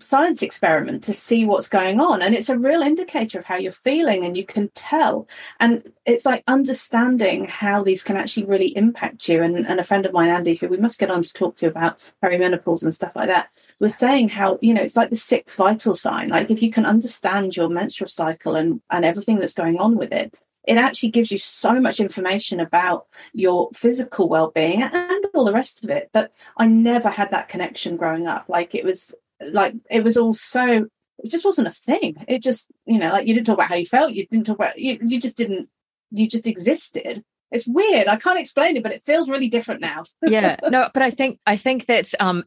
science 0.00 0.42
experiment 0.42 1.04
to 1.04 1.12
see 1.12 1.44
what's 1.44 1.68
going 1.68 2.00
on. 2.00 2.22
And 2.22 2.34
it's 2.34 2.48
a 2.48 2.58
real 2.58 2.82
indicator 2.82 3.38
of 3.38 3.44
how 3.44 3.56
you're 3.56 3.72
feeling 3.72 4.24
and 4.24 4.36
you 4.36 4.44
can 4.44 4.68
tell. 4.74 5.28
And 5.60 5.92
it's 6.04 6.26
like 6.26 6.42
understanding 6.46 7.46
how 7.46 7.82
these 7.82 8.02
can 8.02 8.16
actually 8.16 8.46
really 8.46 8.76
impact 8.76 9.28
you. 9.28 9.42
And, 9.42 9.66
and 9.66 9.78
a 9.78 9.84
friend 9.84 10.04
of 10.04 10.12
mine 10.12 10.30
andy 10.30 10.54
who 10.54 10.68
we 10.68 10.76
must 10.76 10.98
get 10.98 11.10
on 11.10 11.22
to 11.22 11.32
talk 11.32 11.56
to 11.56 11.68
about 11.68 11.98
perimenopause 12.22 12.82
and 12.82 12.94
stuff 12.94 13.12
like 13.14 13.28
that 13.28 13.48
was 13.78 13.94
saying 13.94 14.28
how 14.28 14.58
you 14.62 14.72
know 14.72 14.82
it's 14.82 14.96
like 14.96 15.10
the 15.10 15.16
sixth 15.16 15.56
vital 15.56 15.94
sign. 15.94 16.28
Like 16.28 16.50
if 16.50 16.62
you 16.62 16.70
can 16.70 16.86
understand 16.86 17.56
your 17.56 17.68
menstrual 17.68 18.08
cycle 18.08 18.56
and 18.56 18.80
and 18.90 19.04
everything 19.04 19.38
that's 19.38 19.52
going 19.52 19.78
on 19.78 19.96
with 19.96 20.12
it 20.12 20.38
it 20.64 20.78
actually 20.78 21.10
gives 21.10 21.32
you 21.32 21.38
so 21.38 21.80
much 21.80 21.98
information 21.98 22.60
about 22.60 23.06
your 23.32 23.68
physical 23.74 24.28
well-being 24.28 24.82
and 24.82 25.26
all 25.34 25.44
the 25.44 25.52
rest 25.52 25.82
of 25.82 25.90
it. 25.90 26.10
But 26.12 26.32
i 26.56 26.66
never 26.66 27.08
had 27.08 27.32
that 27.32 27.48
connection 27.48 27.96
growing 27.96 28.28
up. 28.28 28.44
Like 28.48 28.74
it 28.74 28.84
was 28.84 29.14
like 29.50 29.74
it 29.90 30.04
was 30.04 30.16
all 30.16 30.34
so 30.34 30.86
it 31.18 31.30
just 31.30 31.44
wasn't 31.44 31.68
a 31.68 31.70
thing. 31.70 32.16
It 32.28 32.42
just, 32.42 32.68
you 32.84 32.98
know, 32.98 33.10
like 33.10 33.26
you 33.26 33.34
didn't 33.34 33.46
talk 33.46 33.54
about 33.54 33.68
how 33.68 33.76
you 33.76 33.86
felt. 33.86 34.12
You 34.12 34.26
didn't 34.26 34.46
talk 34.46 34.56
about 34.56 34.78
you. 34.78 34.98
You 35.00 35.20
just 35.20 35.36
didn't. 35.36 35.68
You 36.10 36.28
just 36.28 36.46
existed. 36.46 37.22
It's 37.50 37.66
weird. 37.66 38.08
I 38.08 38.16
can't 38.16 38.38
explain 38.38 38.76
it, 38.76 38.82
but 38.82 38.92
it 38.92 39.02
feels 39.02 39.28
really 39.28 39.48
different 39.48 39.80
now. 39.80 40.04
yeah. 40.26 40.56
No, 40.68 40.88
but 40.92 41.02
I 41.02 41.10
think 41.10 41.38
I 41.46 41.56
think 41.56 41.86
that's 41.86 42.14
um 42.18 42.44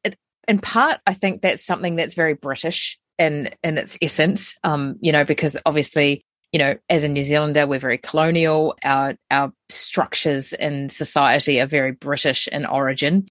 in 0.47 0.59
part. 0.59 0.99
I 1.07 1.13
think 1.13 1.41
that's 1.41 1.65
something 1.65 1.95
that's 1.95 2.13
very 2.13 2.33
British 2.33 2.99
in 3.17 3.49
in 3.63 3.77
its 3.77 3.97
essence. 4.01 4.55
Um, 4.63 4.97
you 5.01 5.11
know, 5.11 5.23
because 5.23 5.57
obviously 5.65 6.23
you 6.51 6.59
know, 6.59 6.77
as 6.89 7.03
a 7.03 7.09
New 7.09 7.23
Zealander, 7.23 7.67
we're 7.67 7.79
very 7.79 7.97
colonial. 7.97 8.75
Our 8.83 9.15
our 9.29 9.51
structures 9.69 10.53
in 10.53 10.89
society 10.89 11.59
are 11.59 11.65
very 11.65 11.91
British 11.91 12.47
in 12.47 12.65
origin, 12.65 13.25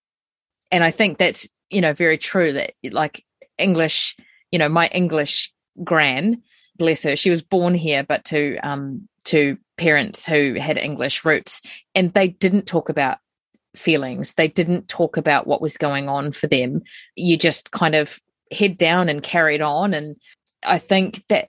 and 0.71 0.85
I 0.85 0.91
think 0.91 1.19
that's 1.19 1.49
you 1.71 1.81
know 1.81 1.93
very 1.93 2.19
true. 2.19 2.53
That 2.53 2.75
like 2.85 3.25
English 3.59 4.17
you 4.55 4.59
know, 4.59 4.69
my 4.69 4.87
English 4.93 5.53
gran, 5.83 6.41
bless 6.77 7.03
her, 7.03 7.17
she 7.17 7.29
was 7.29 7.43
born 7.43 7.75
here, 7.75 8.05
but 8.05 8.25
to 8.27 8.57
um 8.59 9.09
to 9.25 9.59
parents 9.77 10.25
who 10.25 10.55
had 10.55 10.79
English 10.79 11.25
roots, 11.25 11.61
and 11.93 12.13
they 12.13 12.29
didn't 12.29 12.67
talk 12.67 12.89
about 12.89 13.19
feelings. 13.75 14.35
They 14.35 14.47
didn't 14.47 14.87
talk 14.87 15.17
about 15.17 15.49
what 15.49 15.61
was 15.61 15.77
going 15.77 16.09
on 16.09 16.31
for 16.31 16.47
them. 16.47 16.83
You 17.17 17.37
just 17.37 17.73
kind 17.73 17.97
of 17.97 18.21
head 18.53 18.79
down 18.79 19.09
and 19.09 19.25
carried 19.25 19.61
on. 19.61 19.93
And 19.93 20.15
I 20.65 20.79
think 20.79 21.25
that 21.29 21.49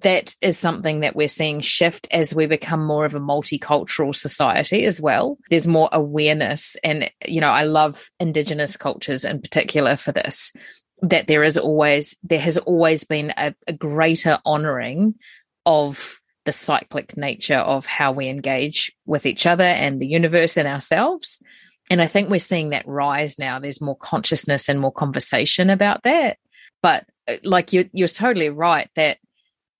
that 0.00 0.34
is 0.40 0.56
something 0.56 1.00
that 1.00 1.14
we're 1.14 1.28
seeing 1.28 1.60
shift 1.60 2.08
as 2.10 2.34
we 2.34 2.46
become 2.46 2.86
more 2.86 3.04
of 3.04 3.14
a 3.14 3.20
multicultural 3.20 4.14
society 4.14 4.86
as 4.86 4.98
well. 4.98 5.36
There's 5.50 5.66
more 5.66 5.90
awareness. 5.92 6.74
And, 6.82 7.10
you 7.26 7.42
know, 7.42 7.48
I 7.48 7.64
love 7.64 8.08
Indigenous 8.18 8.78
cultures 8.78 9.26
in 9.26 9.42
particular 9.42 9.98
for 9.98 10.12
this 10.12 10.54
that 11.02 11.26
there 11.26 11.44
is 11.44 11.58
always 11.58 12.16
there 12.22 12.40
has 12.40 12.58
always 12.58 13.04
been 13.04 13.32
a, 13.36 13.54
a 13.66 13.72
greater 13.72 14.38
honoring 14.44 15.14
of 15.64 16.20
the 16.44 16.52
cyclic 16.52 17.16
nature 17.16 17.56
of 17.56 17.84
how 17.86 18.12
we 18.12 18.28
engage 18.28 18.92
with 19.04 19.26
each 19.26 19.46
other 19.46 19.64
and 19.64 20.00
the 20.00 20.06
universe 20.06 20.56
and 20.56 20.68
ourselves. 20.68 21.42
And 21.90 22.00
I 22.00 22.06
think 22.06 22.30
we're 22.30 22.38
seeing 22.38 22.70
that 22.70 22.86
rise 22.86 23.38
now. 23.38 23.58
There's 23.58 23.80
more 23.80 23.96
consciousness 23.96 24.68
and 24.68 24.80
more 24.80 24.92
conversation 24.92 25.70
about 25.70 26.04
that. 26.04 26.38
But 26.82 27.04
uh, 27.28 27.36
like 27.42 27.72
you're 27.72 27.84
you're 27.92 28.08
totally 28.08 28.48
right 28.48 28.88
that 28.94 29.18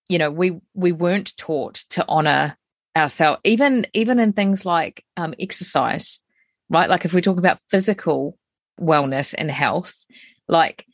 you 0.09 0.19
know 0.19 0.31
we 0.31 0.61
we 0.75 0.93
weren't 0.93 1.37
taught 1.37 1.85
to 1.91 2.05
honor 2.09 2.57
ourselves 2.97 3.41
even 3.45 3.87
even 3.93 4.19
in 4.19 4.33
things 4.33 4.65
like 4.65 5.05
um, 5.17 5.35
exercise, 5.39 6.21
right? 6.69 6.91
Like 6.91 7.05
if 7.05 7.15
we 7.15 7.21
talk 7.21 7.39
about 7.39 7.61
physical 7.69 8.39
wellness 8.81 9.35
and 9.37 9.51
health, 9.51 10.05
like 10.49 10.85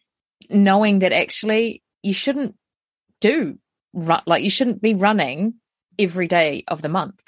knowing 0.53 1.01
that 1.01 1.12
actually 1.12 1.83
you 2.03 2.15
shouldn't 2.15 2.55
do 3.21 3.59
run, 3.93 4.23
like 4.27 4.43
you 4.43 4.51
shouldn't 4.51 4.83
be 4.83 4.95
running 4.95 5.55
every 5.99 6.29
day 6.29 6.65
of 6.69 6.83
the 6.83 6.88
month. 6.88 7.21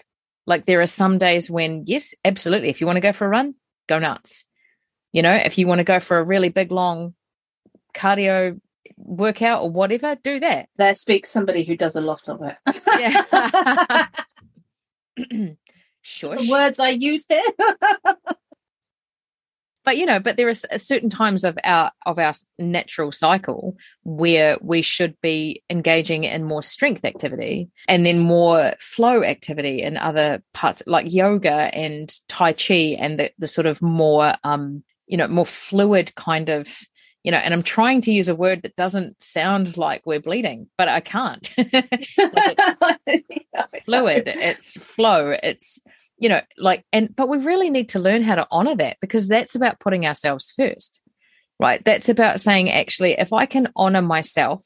Like 0.47 0.67
there 0.67 0.81
are 0.81 0.87
some 0.87 1.19
days 1.19 1.51
when, 1.51 1.85
yes, 1.87 2.15
absolutely. 2.25 2.69
If 2.69 2.81
you 2.81 2.87
want 2.87 2.97
to 2.97 3.03
go 3.03 3.13
for 3.13 3.27
a 3.27 3.31
run, 3.31 3.55
go 3.89 3.99
nuts. 3.99 4.45
You 5.13 5.23
know, 5.23 5.35
if 5.35 5.59
you 5.59 5.67
want 5.67 5.79
to 5.79 5.85
go 5.85 6.01
for 6.01 6.19
a 6.19 6.25
really 6.25 6.49
big, 6.49 6.73
long 6.73 7.15
cardio 7.95 8.61
workout 8.97 9.63
or 9.63 9.71
whatever, 9.71 10.17
do 10.17 10.41
that. 10.41 10.69
There 10.77 10.95
speaks 10.95 11.31
somebody 11.31 11.65
who 11.65 11.77
does 11.77 11.97
a 11.97 12.01
lot 12.01 12.29
of 12.29 12.43
it. 12.43 12.57
yeah. 12.99 14.07
sure. 16.03 16.37
The 16.37 16.49
words 16.51 16.81
I 16.81 16.91
use 16.91 17.25
here 17.29 17.43
but 19.85 19.97
you 19.97 20.07
know 20.07 20.19
but 20.19 20.37
there 20.37 20.49
are 20.49 20.55
certain 20.55 21.11
times 21.11 21.45
of 21.45 21.59
our 21.65 21.91
of 22.07 22.19
our 22.19 22.33
natural 22.59 23.13
cycle 23.13 23.77
where 24.03 24.57
we 24.61 24.83
should 24.83 25.17
be 25.21 25.63
engaging 25.71 26.25
in 26.25 26.45
more 26.45 26.63
strength 26.63 27.05
activity 27.05 27.69
and 27.89 28.05
then 28.05 28.19
more 28.19 28.73
flow 28.79 29.23
activity 29.23 29.83
in 29.83 29.97
other 29.97 30.43
parts 30.53 30.83
like 30.87 31.13
yoga 31.13 31.75
and 31.75 32.19
tai 32.29 32.53
chi 32.53 32.97
and 32.99 33.19
the, 33.19 33.31
the 33.39 33.47
sort 33.47 33.67
of 33.67 33.81
more 33.83 34.35
um 34.45 34.83
you 35.07 35.17
know 35.17 35.29
more 35.29 35.47
fluid 35.47 36.15
kind 36.15 36.49
of 36.49 36.79
you 37.23 37.31
know 37.31 37.39
and 37.39 37.53
i'm 37.55 37.63
trying 37.63 38.01
to 38.01 38.13
use 38.13 38.29
a 38.29 38.35
word 38.35 38.63
that 38.63 38.77
doesn't 38.77 39.21
sound 39.23 39.77
like 39.77 40.03
we're 40.07 40.21
bleeding 40.21 40.69
but 40.77 40.89
i 40.89 41.01
can't. 41.01 41.55
Like 42.81 42.99
fluid 43.85 44.29
it's 44.29 44.77
flow 44.77 45.37
it's 45.43 45.81
you 46.25 46.31
know, 46.31 46.41
like, 46.57 46.87
and, 46.91 47.15
but 47.15 47.29
we 47.29 47.37
really 47.37 47.69
need 47.69 47.91
to 47.91 47.99
learn 47.99 48.23
how 48.23 48.35
to 48.35 48.47
honor 48.51 48.75
that 48.75 48.97
because 49.03 49.29
that's 49.29 49.55
about 49.55 49.79
putting 49.79 50.07
ourselves 50.07 50.55
first, 50.57 51.03
right? 51.61 51.85
That's 51.85 52.09
about 52.09 52.41
saying, 52.41 52.71
actually, 52.71 53.13
if 53.13 53.35
I 53.35 53.45
can 53.45 53.69
honor 53.77 54.01
myself 54.01 54.65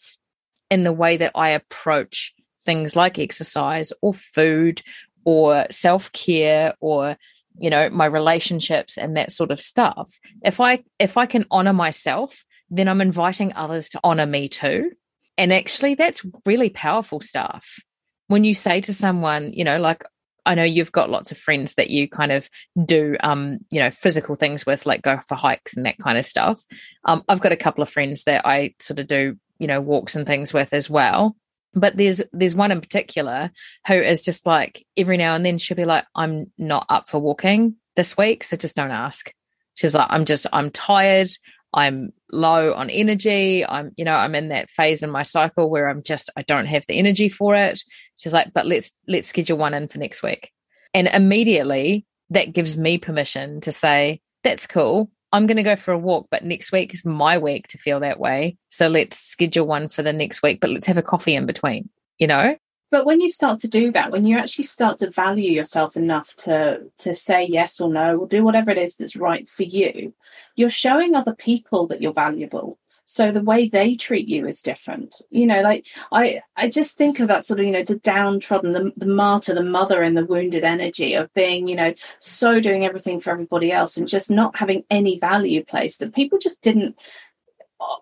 in 0.71 0.85
the 0.85 0.93
way 0.93 1.17
that 1.17 1.33
I 1.35 1.49
approach 1.49 2.33
things 2.65 2.95
like 2.95 3.19
exercise 3.19 3.93
or 4.03 4.15
food 4.15 4.83
or 5.25 5.67
self 5.73 6.13
care 6.13 6.75
or, 6.79 7.17
you 7.59 7.71
know, 7.71 7.91
my 7.91 8.07
relationships 8.07 8.97
and 8.97 9.17
that 9.17 9.33
sort 9.33 9.51
of 9.51 9.61
stuff, 9.61 10.17
if 10.45 10.61
I, 10.61 10.85
if 11.01 11.17
I 11.17 11.27
can 11.27 11.45
honor 11.51 11.73
myself, 11.73 12.45
then 12.71 12.87
I'm 12.87 13.01
inviting 13.01 13.53
others 13.55 13.89
to 13.89 14.01
honor 14.05 14.27
me 14.27 14.49
too. 14.49 14.93
And 15.37 15.53
actually, 15.53 15.97
that's 15.97 16.25
really 16.47 16.71
powerful 16.71 17.21
stuff 17.21 17.81
when 18.29 18.45
you 18.45 18.55
say 18.55 18.81
to 18.83 18.95
someone, 18.95 19.53
you 19.53 19.65
know, 19.65 19.81
like, 19.81 20.05
I 20.49 20.55
know 20.55 20.65
you've 20.65 20.93
got 20.93 21.11
lots 21.11 21.31
of 21.31 21.37
friends 21.37 21.75
that 21.75 21.91
you 21.91 22.09
kind 22.09 22.33
of 22.33 22.49
do, 22.83 23.17
um, 23.21 23.59
you 23.71 23.81
know, 23.81 23.91
physical 23.91 24.35
things 24.35 24.65
with, 24.65 24.87
like 24.87 25.03
go 25.03 25.21
for 25.29 25.35
hikes 25.35 25.77
and 25.77 25.85
that 25.85 25.99
kind 25.99 26.17
of 26.17 26.25
stuff. 26.25 26.65
Um, 27.05 27.23
I've 27.29 27.43
got 27.43 27.53
a 27.53 27.57
couple 27.57 27.83
of 27.83 27.91
friends 27.91 28.25
that 28.25 28.47
I 28.47 28.75
sort 28.81 28.99
of 28.99 29.07
do, 29.09 29.37
you 29.59 29.67
know, 29.67 29.83
walks 29.83 30.17
and 30.17 30.27
things 30.27 30.55
with 30.55 30.73
as 30.73 30.89
well. 30.89 31.37
But 31.75 31.99
there's 31.99 32.23
there's 32.33 32.55
one 32.55 32.73
in 32.73 32.81
particular 32.81 33.51
who 33.87 33.93
is 33.93 34.23
just 34.23 34.47
like 34.47 34.85
every 34.97 35.19
now 35.19 35.35
and 35.35 35.45
then 35.45 35.59
she'll 35.59 35.77
be 35.77 35.85
like, 35.85 36.07
I'm 36.15 36.51
not 36.57 36.87
up 36.89 37.11
for 37.11 37.19
walking 37.21 37.77
this 37.95 38.17
week, 38.17 38.43
so 38.43 38.57
just 38.57 38.75
don't 38.75 38.91
ask. 38.91 39.31
She's 39.75 39.95
like, 39.95 40.09
I'm 40.11 40.25
just 40.25 40.47
I'm 40.51 40.71
tired. 40.71 41.29
I'm 41.73 42.13
low 42.33 42.73
on 42.75 42.91
energy. 42.91 43.65
I'm, 43.65 43.93
you 43.97 44.05
know, 44.05 44.15
I'm 44.15 44.35
in 44.35 44.49
that 44.49 44.71
phase 44.71 45.03
in 45.03 45.11
my 45.11 45.23
cycle 45.23 45.71
where 45.71 45.89
I'm 45.89 46.03
just, 46.03 46.31
I 46.37 46.43
don't 46.43 46.67
have 46.67 46.85
the 46.87 46.99
energy 46.99 47.29
for 47.29 47.55
it. 47.55 47.83
She's 48.17 48.33
like, 48.33 48.53
but 48.53 48.67
let's, 48.67 48.93
let's 49.07 49.29
schedule 49.29 49.59
one 49.59 49.75
in 49.75 49.89
for 49.89 49.99
next 49.99 50.23
week. 50.23 50.51
And 50.95 51.09
immediately 51.09 52.07
that 52.31 52.53
gives 52.53 52.77
me 52.77 52.99
permission 52.99 53.61
to 53.63 53.73
say, 53.73 54.21
that's 54.43 54.67
cool. 54.67 55.11
I'm 55.31 55.47
going 55.47 55.59
to 55.59 55.63
go 55.63 55.77
for 55.77 55.93
a 55.93 55.99
walk, 55.99 56.29
but 56.31 56.45
next 56.45 56.73
week 56.73 56.95
is 56.95 57.05
my 57.05 57.37
week 57.37 57.69
to 57.69 57.79
feel 57.79 58.01
that 58.01 58.19
way. 58.19 58.57
So 58.71 58.89
let's 58.89 59.19
schedule 59.19 59.67
one 59.67 59.89
for 59.89 60.03
the 60.03 60.13
next 60.13 60.43
week, 60.43 60.61
but 60.61 60.71
let's 60.71 60.87
have 60.87 60.97
a 60.97 61.03
coffee 61.03 61.35
in 61.35 61.45
between, 61.45 61.91
you 62.19 62.27
know? 62.27 62.57
But 62.91 63.05
when 63.05 63.21
you 63.21 63.31
start 63.31 63.59
to 63.61 63.69
do 63.69 63.91
that 63.93 64.11
when 64.11 64.25
you 64.25 64.39
actually 64.39 64.65
start 64.65 64.99
to 64.99 65.11
value 65.11 65.51
yourself 65.51 65.97
enough 65.97 66.35
to 66.35 66.81
to 66.97 67.15
say 67.15 67.45
yes 67.45 67.81
or 67.81 67.91
no 67.91 68.19
or 68.19 68.27
do 68.27 68.43
whatever 68.43 68.71
it 68.71 68.79
is 68.79 68.97
that's 68.97 69.17
right 69.17 69.49
for 69.49 69.63
you 69.63 70.13
you're 70.59 70.69
showing 70.69 71.15
other 71.15 71.35
people 71.35 71.87
that 71.87 72.03
you're 72.03 72.13
valuable. 72.13 72.79
So 73.05 73.31
the 73.31 73.41
way 73.41 73.69
they 73.69 73.95
treat 73.95 74.29
you 74.29 74.47
is 74.47 74.61
different. 74.61 75.23
You 75.31 75.47
know 75.47 75.63
like 75.63 75.87
i 76.13 76.43
i 76.57 76.69
just 76.69 76.97
think 76.97 77.21
of 77.21 77.29
that 77.29 77.45
sort 77.45 77.61
of 77.61 77.67
you 77.67 77.73
know 77.73 77.85
the 77.85 77.95
downtrodden 77.95 78.73
the, 78.73 78.93
the 78.97 79.07
martyr 79.07 79.55
the 79.55 79.63
mother 79.63 80.03
and 80.03 80.17
the 80.17 80.27
wounded 80.27 80.65
energy 80.65 81.15
of 81.15 81.33
being 81.33 81.69
you 81.69 81.77
know 81.77 81.95
so 82.19 82.61
doing 82.61 82.85
everything 82.85 83.21
for 83.21 83.31
everybody 83.31 83.73
else 83.73 83.97
and 83.97 84.09
just 84.09 84.31
not 84.31 84.57
having 84.57 84.85
any 84.91 85.19
value 85.19 85.65
placed 85.65 86.01
that 86.01 86.15
people 86.15 86.39
just 86.39 86.61
didn't 86.61 86.97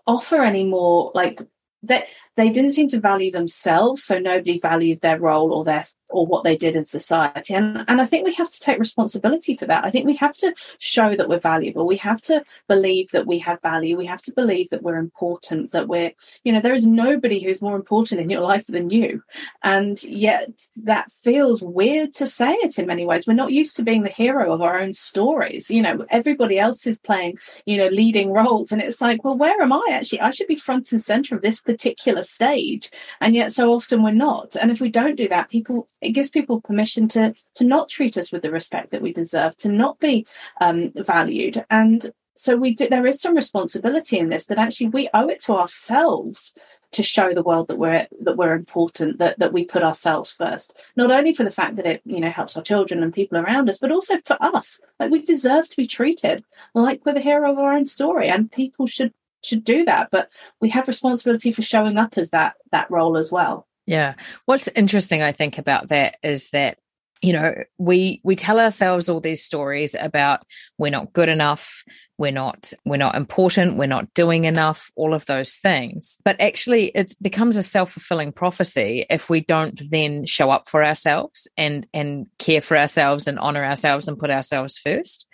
offer 0.07 0.43
any 0.43 0.65
more 0.65 1.13
like 1.15 1.41
that 1.87 2.07
they 2.37 2.51
didn't 2.51 2.73
seem 2.73 2.89
to 2.91 3.01
value 3.01 3.31
themselves 3.31 4.05
so 4.05 4.19
nobody 4.19 4.59
valued 4.59 5.01
their 5.01 5.19
role 5.19 5.53
or 5.53 5.65
their 5.65 5.85
or 6.09 6.27
what 6.27 6.45
they 6.45 6.57
did 6.57 6.77
in 6.77 6.85
society. 6.85 7.55
And 7.55 7.85
and 7.89 8.01
i 8.01 8.05
think 8.05 8.25
we 8.25 8.35
have 8.35 8.51
to 8.51 8.61
take 8.61 8.79
responsibility 8.79 9.57
for 9.57 9.67
that. 9.67 9.85
I 9.85 9.91
think 9.91 10.07
we 10.07 10.17
have 10.17 10.37
to 10.39 10.55
show 10.79 11.17
that 11.17 11.29
we're 11.29 11.39
valuable. 11.39 11.87
We 11.87 11.97
have 11.99 12.21
to 12.23 12.45
believe 12.69 13.11
that 13.11 13.27
we 13.27 13.39
have 13.41 13.61
value. 13.63 13.97
We 13.97 14.07
have 14.07 14.23
to 14.23 14.33
believe 14.33 14.71
that 14.71 14.83
we're 14.83 14.99
important 14.99 15.73
that 15.73 15.89
we're 15.89 16.13
you 16.45 16.53
know 16.53 16.61
there 16.61 16.75
is 16.75 16.87
nobody 16.87 17.43
who's 17.43 17.63
more 17.63 17.77
important 17.77 18.21
in 18.21 18.31
your 18.31 18.41
life 18.41 18.67
than 18.67 18.91
you. 18.91 19.23
And 19.63 20.03
yet 20.03 20.51
that 20.77 21.11
feels 21.23 21.63
weird 21.63 22.15
to 22.15 22.27
say 22.27 22.53
it 22.53 22.79
in 22.79 22.87
many 22.87 23.05
ways. 23.05 23.27
We're 23.27 23.35
not 23.35 23.53
used 23.53 23.77
to 23.77 23.83
being 23.83 24.03
the 24.03 24.09
hero 24.09 24.53
of 24.53 24.63
our 24.63 24.79
own 24.79 24.93
stories. 24.95 25.71
You 25.71 25.83
know 25.83 26.07
everybody 26.11 26.59
else 26.59 26.87
is 26.87 26.97
playing 26.97 27.39
you 27.65 27.77
know 27.79 27.89
leading 27.89 28.33
roles. 28.33 28.71
And 28.73 28.81
it's 28.81 29.01
like 29.01 29.25
well 29.25 29.37
where 29.37 29.61
am 29.61 29.73
i 29.73 29.87
actually? 29.91 30.21
I 30.21 30.31
should 30.31 30.49
be 30.49 30.57
front 30.57 30.93
and 30.93 31.03
center 31.03 31.35
of 31.35 31.43
this 31.43 31.61
particular 31.61 32.23
stage. 32.23 32.91
And 33.21 33.35
yet 33.35 33.53
so 33.53 33.73
often 33.73 34.03
we're 34.03 34.13
not. 34.13 34.55
And 34.57 34.71
if 34.71 34.81
we 34.81 34.89
don't 34.89 35.17
do 35.17 35.29
that 35.29 35.51
people 35.51 35.89
it 36.07 36.13
gives 36.13 36.29
people 36.29 36.61
permission 36.61 37.09
to 37.09 37.35
to 37.55 37.65
not 37.65 37.89
treat 37.89 38.17
us 38.17 38.33
with 38.33 38.43
the 38.43 38.51
respect 38.51 38.91
that 38.91 39.03
we 39.03 39.13
deserve 39.13 39.57
to 39.59 39.69
not 39.69 39.99
be 39.99 40.27
um, 40.61 40.93
valued. 40.95 41.65
And 41.71 42.13
so 42.37 42.57
we 42.57 42.75
do, 42.75 42.89
there 42.89 43.07
is 43.07 43.21
some 43.21 43.35
responsibility 43.35 44.19
in 44.19 44.29
this 44.29 44.47
that 44.47 44.59
actually 44.59 44.89
we 44.89 45.09
owe 45.15 45.29
it 45.29 45.41
to 45.41 45.55
ourselves 45.55 46.53
to 46.93 47.03
show 47.03 47.35
the 47.35 47.43
world 47.43 47.69
that 47.69 47.79
we're 47.79 48.07
that 48.23 48.37
we're 48.37 48.55
important 48.55 49.19
that 49.19 49.39
that 49.39 49.53
we 49.53 49.65
put 49.65 49.83
ourselves 49.83 50.31
first. 50.31 50.73
Not 50.95 51.11
only 51.11 51.35
for 51.35 51.45
the 51.45 51.51
fact 51.51 51.77
that 51.77 51.87
it 51.87 52.03
you 52.05 52.21
know 52.21 52.31
helps 52.31 52.57
our 52.57 52.63
children 52.63 53.03
and 53.03 53.13
people 53.13 53.39
around 53.39 53.69
us 53.69 53.79
but 53.79 53.93
also 53.93 54.15
for 54.25 54.37
us. 54.41 54.79
Like 55.01 55.11
we 55.11 55.23
deserve 55.23 55.69
to 55.69 55.77
be 55.77 55.87
treated 55.87 56.45
like 56.75 57.05
we're 57.05 57.15
the 57.15 57.21
hero 57.21 57.51
of 57.51 57.59
our 57.59 57.73
own 57.73 57.87
story 57.87 58.29
and 58.29 58.53
people 58.53 58.87
should 58.87 59.13
should 59.43 59.65
do 59.65 59.85
that. 59.85 60.09
But 60.11 60.31
we 60.61 60.69
have 60.71 60.89
responsibility 60.89 61.51
for 61.51 61.63
showing 61.63 61.99
up 61.99 62.17
as 62.17 62.31
that 62.31 62.55
that 62.71 62.91
role 62.91 63.17
as 63.17 63.33
well 63.33 63.66
yeah. 63.87 64.15
What's 64.45 64.69
interesting 64.69 65.23
i 65.23 65.33
think 65.33 65.59
about 65.59 65.89
that 65.89 66.17
is 66.23 66.51
that 66.51 66.79
you 67.23 67.33
know 67.33 67.55
we 67.79 68.21
we 68.25 68.37
tell 68.37 68.61
ourselves 68.61 69.09
all 69.09 69.21
these 69.21 69.43
stories 69.43 69.95
about 69.99 70.45
we're 70.79 70.91
not 70.91 71.13
good 71.13 71.29
enough 71.29 71.83
we're 72.19 72.33
not 72.33 72.73
we're 72.85 72.97
not 72.97 73.15
important 73.15 73.77
we're 73.77 73.87
not 73.87 74.13
doing 74.15 74.45
enough 74.45 74.91
all 74.97 75.13
of 75.13 75.27
those 75.27 75.57
things. 75.57 76.19
But 76.25 76.41
actually 76.41 76.87
it 76.89 77.15
becomes 77.21 77.57
a 77.57 77.63
self-fulfilling 77.63 78.33
prophecy 78.33 79.07
if 79.11 79.29
we 79.29 79.41
don't 79.41 79.81
then 79.91 80.25
show 80.25 80.51
up 80.51 80.69
for 80.69 80.85
ourselves 80.85 81.47
and 81.57 81.87
and 81.93 82.27
care 82.39 82.61
for 82.61 82.77
ourselves 82.77 83.27
and 83.27 83.39
honor 83.39 83.65
ourselves 83.65 84.09
and 84.09 84.19
put 84.19 84.31
ourselves 84.31 84.79
first. 84.79 85.27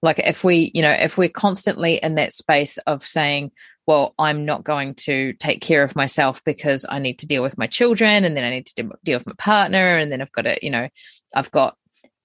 Like 0.00 0.20
if 0.20 0.44
we 0.44 0.70
you 0.74 0.82
know 0.82 0.92
if 0.92 1.18
we're 1.18 1.28
constantly 1.28 1.96
in 1.96 2.14
that 2.16 2.32
space 2.32 2.78
of 2.78 3.06
saying 3.06 3.50
well 3.88 4.14
i'm 4.18 4.44
not 4.44 4.62
going 4.62 4.94
to 4.94 5.32
take 5.34 5.60
care 5.60 5.82
of 5.82 5.96
myself 5.96 6.44
because 6.44 6.86
i 6.88 7.00
need 7.00 7.18
to 7.18 7.26
deal 7.26 7.42
with 7.42 7.58
my 7.58 7.66
children 7.66 8.24
and 8.24 8.36
then 8.36 8.44
i 8.44 8.50
need 8.50 8.66
to 8.66 8.90
deal 9.02 9.16
with 9.16 9.26
my 9.26 9.32
partner 9.38 9.96
and 9.96 10.12
then 10.12 10.22
i've 10.22 10.30
got 10.30 10.42
to 10.42 10.56
you 10.62 10.70
know 10.70 10.88
i've 11.34 11.50
got 11.50 11.76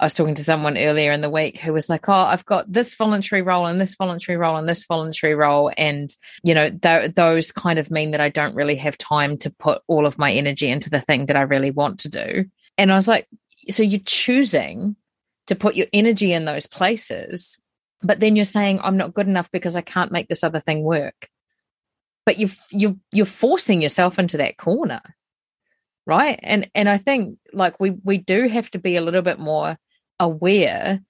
I 0.03 0.05
was 0.05 0.13
talking 0.13 0.35
to 0.35 0.43
someone 0.43 0.77
earlier 0.77 1.13
in 1.13 1.21
the 1.21 1.29
week 1.29 1.59
who 1.59 1.71
was 1.71 1.89
like, 1.89 2.09
"Oh, 2.09 2.13
I've 2.13 2.45
got 2.45 2.69
this 2.69 2.93
voluntary 2.95 3.41
role 3.41 3.67
and 3.67 3.79
this 3.79 3.95
voluntary 3.95 4.37
role 4.37 4.57
and 4.57 4.67
this 4.67 4.83
voluntary 4.83 5.33
role, 5.33 5.71
and 5.77 6.13
you 6.43 6.53
know, 6.53 6.69
th- 6.69 7.15
those 7.15 7.53
kind 7.53 7.79
of 7.79 7.89
mean 7.89 8.11
that 8.11 8.19
I 8.19 8.27
don't 8.27 8.53
really 8.53 8.75
have 8.75 8.97
time 8.97 9.37
to 9.37 9.49
put 9.49 9.81
all 9.87 10.05
of 10.05 10.17
my 10.17 10.33
energy 10.33 10.69
into 10.69 10.89
the 10.89 10.99
thing 10.99 11.27
that 11.27 11.37
I 11.37 11.43
really 11.43 11.71
want 11.71 11.99
to 12.01 12.09
do." 12.09 12.45
And 12.77 12.91
I 12.91 12.95
was 12.95 13.07
like, 13.07 13.29
"So 13.69 13.81
you're 13.81 14.01
choosing 14.03 14.97
to 15.47 15.55
put 15.55 15.75
your 15.75 15.87
energy 15.93 16.33
in 16.33 16.43
those 16.43 16.67
places, 16.67 17.57
but 18.01 18.19
then 18.19 18.35
you're 18.35 18.45
saying 18.45 18.81
I'm 18.83 18.97
not 18.97 19.13
good 19.13 19.29
enough 19.29 19.51
because 19.51 19.77
I 19.77 19.81
can't 19.81 20.11
make 20.11 20.27
this 20.27 20.43
other 20.43 20.59
thing 20.59 20.83
work." 20.83 21.29
But 22.25 22.39
you 22.39 22.49
you 22.71 22.99
you're 23.11 23.25
forcing 23.25 23.81
yourself 23.81 24.17
into 24.19 24.37
that 24.37 24.57
corner 24.57 25.01
right? 26.05 26.39
And 26.43 26.69
and 26.75 26.89
i 26.89 26.97
think 26.97 27.37
like 27.53 27.79
we 27.79 27.91
we 28.03 28.17
do 28.17 28.47
have 28.47 28.69
to 28.71 28.79
be 28.79 28.95
a 28.95 29.01
little 29.01 29.21
bit 29.21 29.39
more 29.39 29.77
aware 30.19 31.01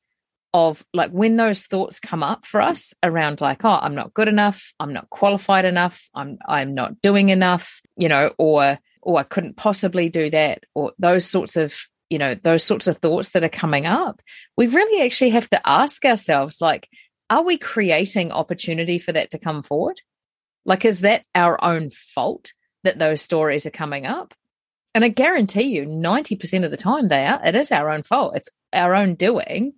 of 0.53 0.85
like 0.93 1.11
when 1.11 1.35
those 1.35 1.63
thoughts 1.63 1.99
come 1.99 2.21
up 2.21 2.45
for 2.45 2.61
us 2.61 2.93
around 3.01 3.41
like 3.41 3.65
oh 3.65 3.79
i'm 3.81 3.95
not 3.95 4.13
good 4.13 4.27
enough 4.27 4.71
i'm 4.79 4.93
not 4.93 5.09
qualified 5.09 5.65
enough 5.65 6.09
i'm 6.13 6.37
i'm 6.47 6.75
not 6.75 7.01
doing 7.01 7.29
enough 7.29 7.81
you 7.97 8.07
know 8.07 8.31
or 8.37 8.77
or 9.01 9.19
i 9.19 9.23
couldn't 9.23 9.57
possibly 9.57 10.09
do 10.09 10.29
that 10.29 10.63
or 10.75 10.93
those 10.99 11.25
sorts 11.25 11.55
of 11.55 11.75
you 12.11 12.19
know 12.19 12.35
those 12.35 12.63
sorts 12.63 12.85
of 12.85 12.97
thoughts 12.97 13.31
that 13.31 13.43
are 13.43 13.49
coming 13.49 13.87
up 13.87 14.21
we 14.55 14.67
really 14.67 15.03
actually 15.03 15.31
have 15.31 15.49
to 15.49 15.59
ask 15.67 16.05
ourselves 16.05 16.61
like 16.61 16.87
are 17.31 17.41
we 17.43 17.57
creating 17.57 18.31
opportunity 18.31 18.99
for 18.99 19.11
that 19.11 19.31
to 19.31 19.39
come 19.39 19.63
forward 19.63 19.99
like 20.65 20.85
is 20.85 21.01
that 21.01 21.23
our 21.35 21.63
own 21.63 21.89
fault 21.89 22.53
that 22.83 22.99
those 22.99 23.21
stories 23.21 23.65
are 23.65 23.71
coming 23.71 24.05
up 24.05 24.33
and 24.93 25.03
I 25.03 25.07
guarantee 25.07 25.63
you, 25.63 25.85
90% 25.85 26.63
of 26.63 26.71
the 26.71 26.77
time 26.77 27.07
they 27.07 27.25
are, 27.25 27.41
it 27.43 27.55
is 27.55 27.71
our 27.71 27.89
own 27.89 28.03
fault. 28.03 28.35
It's 28.35 28.49
our 28.71 28.93
own 28.93 29.15
doing. 29.15 29.73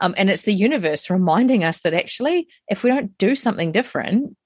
Um, 0.00 0.14
and 0.16 0.30
it's 0.30 0.42
the 0.42 0.52
universe 0.52 1.10
reminding 1.10 1.64
us 1.64 1.80
that 1.80 1.94
actually, 1.94 2.48
if 2.68 2.84
we 2.84 2.90
don't 2.90 3.16
do 3.18 3.34
something 3.34 3.72
different, 3.72 4.36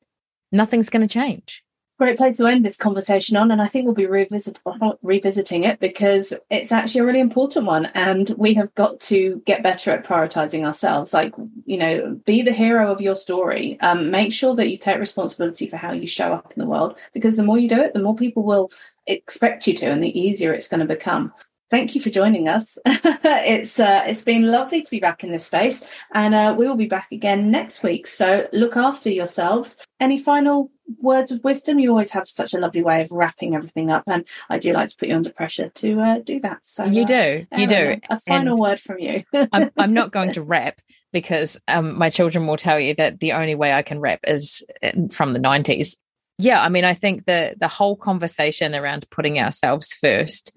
nothing's 0.50 0.90
going 0.90 1.06
to 1.06 1.12
change. 1.12 1.62
Great 2.02 2.18
place 2.18 2.36
to 2.38 2.48
end 2.48 2.64
this 2.64 2.76
conversation 2.76 3.36
on, 3.36 3.52
and 3.52 3.62
I 3.62 3.68
think 3.68 3.84
we'll 3.84 3.94
be 3.94 4.08
revisit- 4.08 4.58
revisiting 5.02 5.62
it 5.62 5.78
because 5.78 6.34
it's 6.50 6.72
actually 6.72 7.02
a 7.02 7.04
really 7.04 7.20
important 7.20 7.64
one, 7.64 7.86
and 7.94 8.28
we 8.30 8.54
have 8.54 8.74
got 8.74 8.98
to 9.02 9.40
get 9.46 9.62
better 9.62 9.92
at 9.92 10.04
prioritizing 10.04 10.66
ourselves. 10.66 11.14
Like, 11.14 11.32
you 11.64 11.76
know, 11.76 12.20
be 12.26 12.42
the 12.42 12.50
hero 12.50 12.90
of 12.90 13.00
your 13.00 13.14
story. 13.14 13.78
Um, 13.82 14.10
make 14.10 14.32
sure 14.32 14.56
that 14.56 14.68
you 14.68 14.76
take 14.76 14.98
responsibility 14.98 15.68
for 15.68 15.76
how 15.76 15.92
you 15.92 16.08
show 16.08 16.32
up 16.32 16.52
in 16.56 16.60
the 16.60 16.68
world, 16.68 16.98
because 17.14 17.36
the 17.36 17.44
more 17.44 17.56
you 17.56 17.68
do 17.68 17.80
it, 17.80 17.94
the 17.94 18.02
more 18.02 18.16
people 18.16 18.42
will 18.42 18.72
expect 19.06 19.68
you 19.68 19.74
to, 19.74 19.86
and 19.86 20.02
the 20.02 20.20
easier 20.20 20.52
it's 20.52 20.66
going 20.66 20.80
to 20.80 20.86
become. 20.86 21.32
Thank 21.70 21.94
you 21.94 22.00
for 22.00 22.10
joining 22.10 22.48
us. 22.48 22.76
it's 22.84 23.78
uh, 23.78 24.02
it's 24.08 24.22
been 24.22 24.42
lovely 24.50 24.82
to 24.82 24.90
be 24.90 24.98
back 24.98 25.22
in 25.22 25.30
this 25.30 25.46
space, 25.46 25.84
and 26.12 26.34
uh, 26.34 26.52
we 26.58 26.66
will 26.66 26.74
be 26.74 26.86
back 26.86 27.12
again 27.12 27.52
next 27.52 27.84
week. 27.84 28.08
So 28.08 28.48
look 28.52 28.76
after 28.76 29.08
yourselves. 29.08 29.76
Any 30.00 30.18
final 30.18 30.72
words 31.00 31.30
of 31.30 31.42
wisdom? 31.44 31.78
You 31.78 31.90
always 31.90 32.10
have 32.10 32.28
such 32.28 32.54
a 32.54 32.58
lovely 32.58 32.82
way 32.82 33.02
of 33.02 33.10
wrapping 33.10 33.54
everything 33.54 33.90
up, 33.90 34.04
and 34.06 34.24
I 34.48 34.58
do 34.58 34.72
like 34.72 34.88
to 34.90 34.96
put 34.96 35.08
you 35.08 35.16
under 35.16 35.30
pressure 35.30 35.68
to 35.68 36.00
uh, 36.00 36.18
do 36.18 36.40
that. 36.40 36.64
So 36.64 36.84
you 36.84 37.04
do, 37.04 37.46
you 37.56 37.66
do. 37.66 37.96
A 38.10 38.20
final 38.20 38.54
and 38.54 38.58
word 38.58 38.80
from 38.80 38.98
you. 38.98 39.24
I'm, 39.52 39.70
I'm 39.76 39.94
not 39.94 40.12
going 40.12 40.32
to 40.32 40.42
wrap 40.42 40.80
because 41.12 41.60
um, 41.68 41.98
my 41.98 42.10
children 42.10 42.46
will 42.46 42.56
tell 42.56 42.80
you 42.80 42.94
that 42.94 43.20
the 43.20 43.32
only 43.32 43.54
way 43.54 43.72
I 43.72 43.82
can 43.82 44.00
rap 44.00 44.20
is 44.26 44.64
uh, 44.82 44.92
from 45.10 45.32
the 45.34 45.38
90s 45.38 45.96
yeah, 46.38 46.60
I 46.60 46.68
mean, 46.70 46.84
I 46.84 46.94
think 46.94 47.26
the 47.26 47.54
the 47.58 47.68
whole 47.68 47.96
conversation 47.96 48.74
around 48.74 49.08
putting 49.10 49.38
ourselves 49.38 49.92
first 49.92 50.56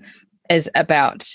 is 0.50 0.70
about 0.74 1.28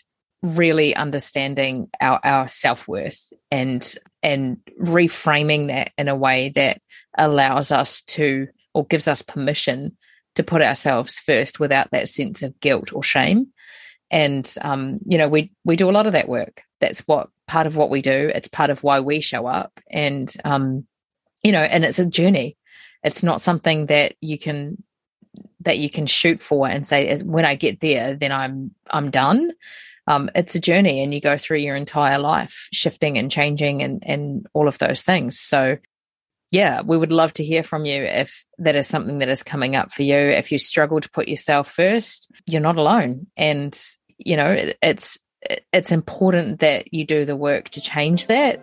really 0.43 0.97
understanding 0.97 1.89
our 2.01 2.19
our 2.25 2.49
self 2.49 2.89
worth 2.89 3.33
and 3.51 3.95
and 4.23 4.59
reframing 4.81 5.69
that 5.69 5.93
in 5.99 6.09
a 6.09 6.17
way 6.17 6.49
that 6.51 6.81
allows 7.17 7.71
us 7.71 8.03
to 8.03 8.49
or 8.81 8.87
gives 8.87 9.09
us 9.09 9.23
permission 9.23 9.97
to 10.37 10.43
put 10.43 10.63
ourselves 10.63 11.19
first 11.19 11.61
without 11.61 11.91
that 11.91 12.09
sense 12.09 12.43
of 12.43 12.59
guilt 12.61 12.93
or 12.93 13.03
shame. 13.03 13.49
And 14.11 14.53
um, 14.63 15.01
you 15.07 15.19
know, 15.19 15.29
we 15.29 15.53
we 15.65 15.77
do 15.77 15.91
a 15.91 15.93
lot 15.93 16.07
of 16.07 16.13
that 16.13 16.29
work. 16.29 16.63
That's 16.81 17.01
what 17.01 17.29
part 17.47 17.67
of 17.67 17.77
what 17.77 17.91
we 17.91 18.03
do. 18.03 18.31
It's 18.35 18.49
part 18.49 18.71
of 18.71 18.83
why 18.83 19.01
we 19.01 19.21
show 19.21 19.47
up. 19.47 19.79
And 19.91 20.33
um, 20.45 20.87
you 21.43 21.53
know, 21.53 21.63
and 21.63 21.85
it's 21.85 21.99
a 21.99 22.07
journey 22.07 22.57
it's 23.03 23.23
not 23.23 23.41
something 23.41 23.87
that 23.87 24.15
you 24.21 24.39
can 24.39 24.83
that 25.61 25.79
you 25.79 25.91
can 25.91 26.07
shoot 26.07 26.41
for 26.41 26.67
and 26.69 26.87
say 26.87 27.09
as 27.09 27.23
when 27.23 27.45
I 27.45 27.55
get 27.55 27.81
there, 27.81 28.15
then 28.15 28.33
I'm 28.33 28.75
I'm 28.91 29.11
done. 29.11 29.53
Um, 30.07 30.31
it's 30.35 30.55
a 30.55 30.61
journey 30.61 31.03
and 31.03 31.15
you 31.15 31.21
go 31.21 31.39
through 31.39 31.59
your 31.59 31.77
entire 31.77 32.19
life 32.19 32.69
shifting 32.73 33.19
and 33.19 33.31
changing 33.31 33.83
and 33.83 34.03
and 34.07 34.47
all 34.53 34.69
of 34.69 34.79
those 34.79 35.03
things. 35.03 35.39
So 35.39 35.79
yeah, 36.51 36.83
we 36.83 36.99
would 36.99 37.13
love 37.13 37.33
to 37.35 37.45
hear 37.45 37.63
from 37.63 37.85
you 37.85 38.03
if 38.03 38.45
that 38.59 38.77
is 38.77 38.89
something 38.89 39.19
that 39.19 39.29
is 39.29 39.43
coming 39.43 39.77
up 39.77 39.93
for 39.93 40.03
you. 40.03 40.17
If 40.17 40.51
you 40.51 40.59
struggle 40.59 41.01
to 41.01 41.11
put 41.11 41.29
yourself 41.29 41.71
first, 41.71 42.31
you're 42.47 42.61
not 42.61 42.77
alone. 42.77 43.29
And 43.37 43.79
you 44.19 44.37
know, 44.37 44.57
it's 44.83 45.19
it's 45.73 45.93
important 45.93 46.61
that 46.61 46.93
you 46.93 47.07
do 47.07 47.25
the 47.25 47.37
work 47.37 47.71
to 47.71 47.81
change 47.81 48.27
that, 48.27 48.61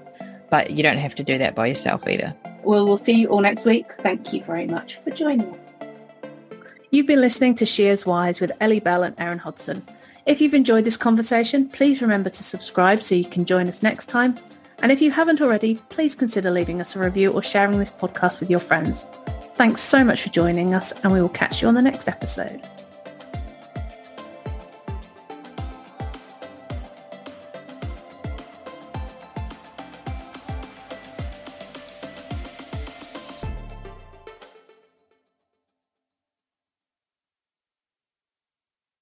but 0.51 0.71
you 0.71 0.83
don't 0.83 0.99
have 0.99 1.15
to 1.15 1.23
do 1.23 1.37
that 1.37 1.55
by 1.55 1.67
yourself 1.67 2.07
either. 2.07 2.35
Well, 2.63 2.85
we'll 2.85 2.97
see 2.97 3.13
you 3.13 3.29
all 3.29 3.41
next 3.41 3.65
week. 3.65 3.85
Thank 4.01 4.33
you 4.33 4.43
very 4.43 4.67
much 4.67 4.99
for 5.03 5.11
joining 5.11 5.57
You've 6.89 7.07
been 7.07 7.21
listening 7.21 7.55
to 7.55 7.65
She 7.65 7.87
Is 7.87 8.05
Wise 8.05 8.39
with 8.39 8.51
Ellie 8.61 8.79
Bell 8.79 9.03
and 9.03 9.15
Erin 9.17 9.39
Hodson. 9.39 9.85
If 10.25 10.39
you've 10.39 10.53
enjoyed 10.53 10.85
this 10.85 10.97
conversation, 10.97 11.67
please 11.69 12.01
remember 12.01 12.29
to 12.29 12.43
subscribe 12.43 13.03
so 13.03 13.15
you 13.15 13.25
can 13.25 13.45
join 13.45 13.67
us 13.67 13.83
next 13.83 14.07
time. 14.07 14.39
And 14.79 14.91
if 14.91 15.01
you 15.01 15.11
haven't 15.11 15.41
already, 15.41 15.75
please 15.89 16.15
consider 16.15 16.51
leaving 16.51 16.81
us 16.81 16.95
a 16.95 16.99
review 16.99 17.31
or 17.31 17.41
sharing 17.41 17.79
this 17.79 17.91
podcast 17.91 18.39
with 18.39 18.49
your 18.49 18.59
friends. 18.59 19.05
Thanks 19.55 19.81
so 19.81 20.03
much 20.03 20.21
for 20.21 20.29
joining 20.29 20.75
us, 20.75 20.91
and 21.03 21.11
we 21.11 21.19
will 21.19 21.29
catch 21.29 21.61
you 21.61 21.67
on 21.67 21.73
the 21.73 21.81
next 21.81 22.07
episode. 22.07 22.61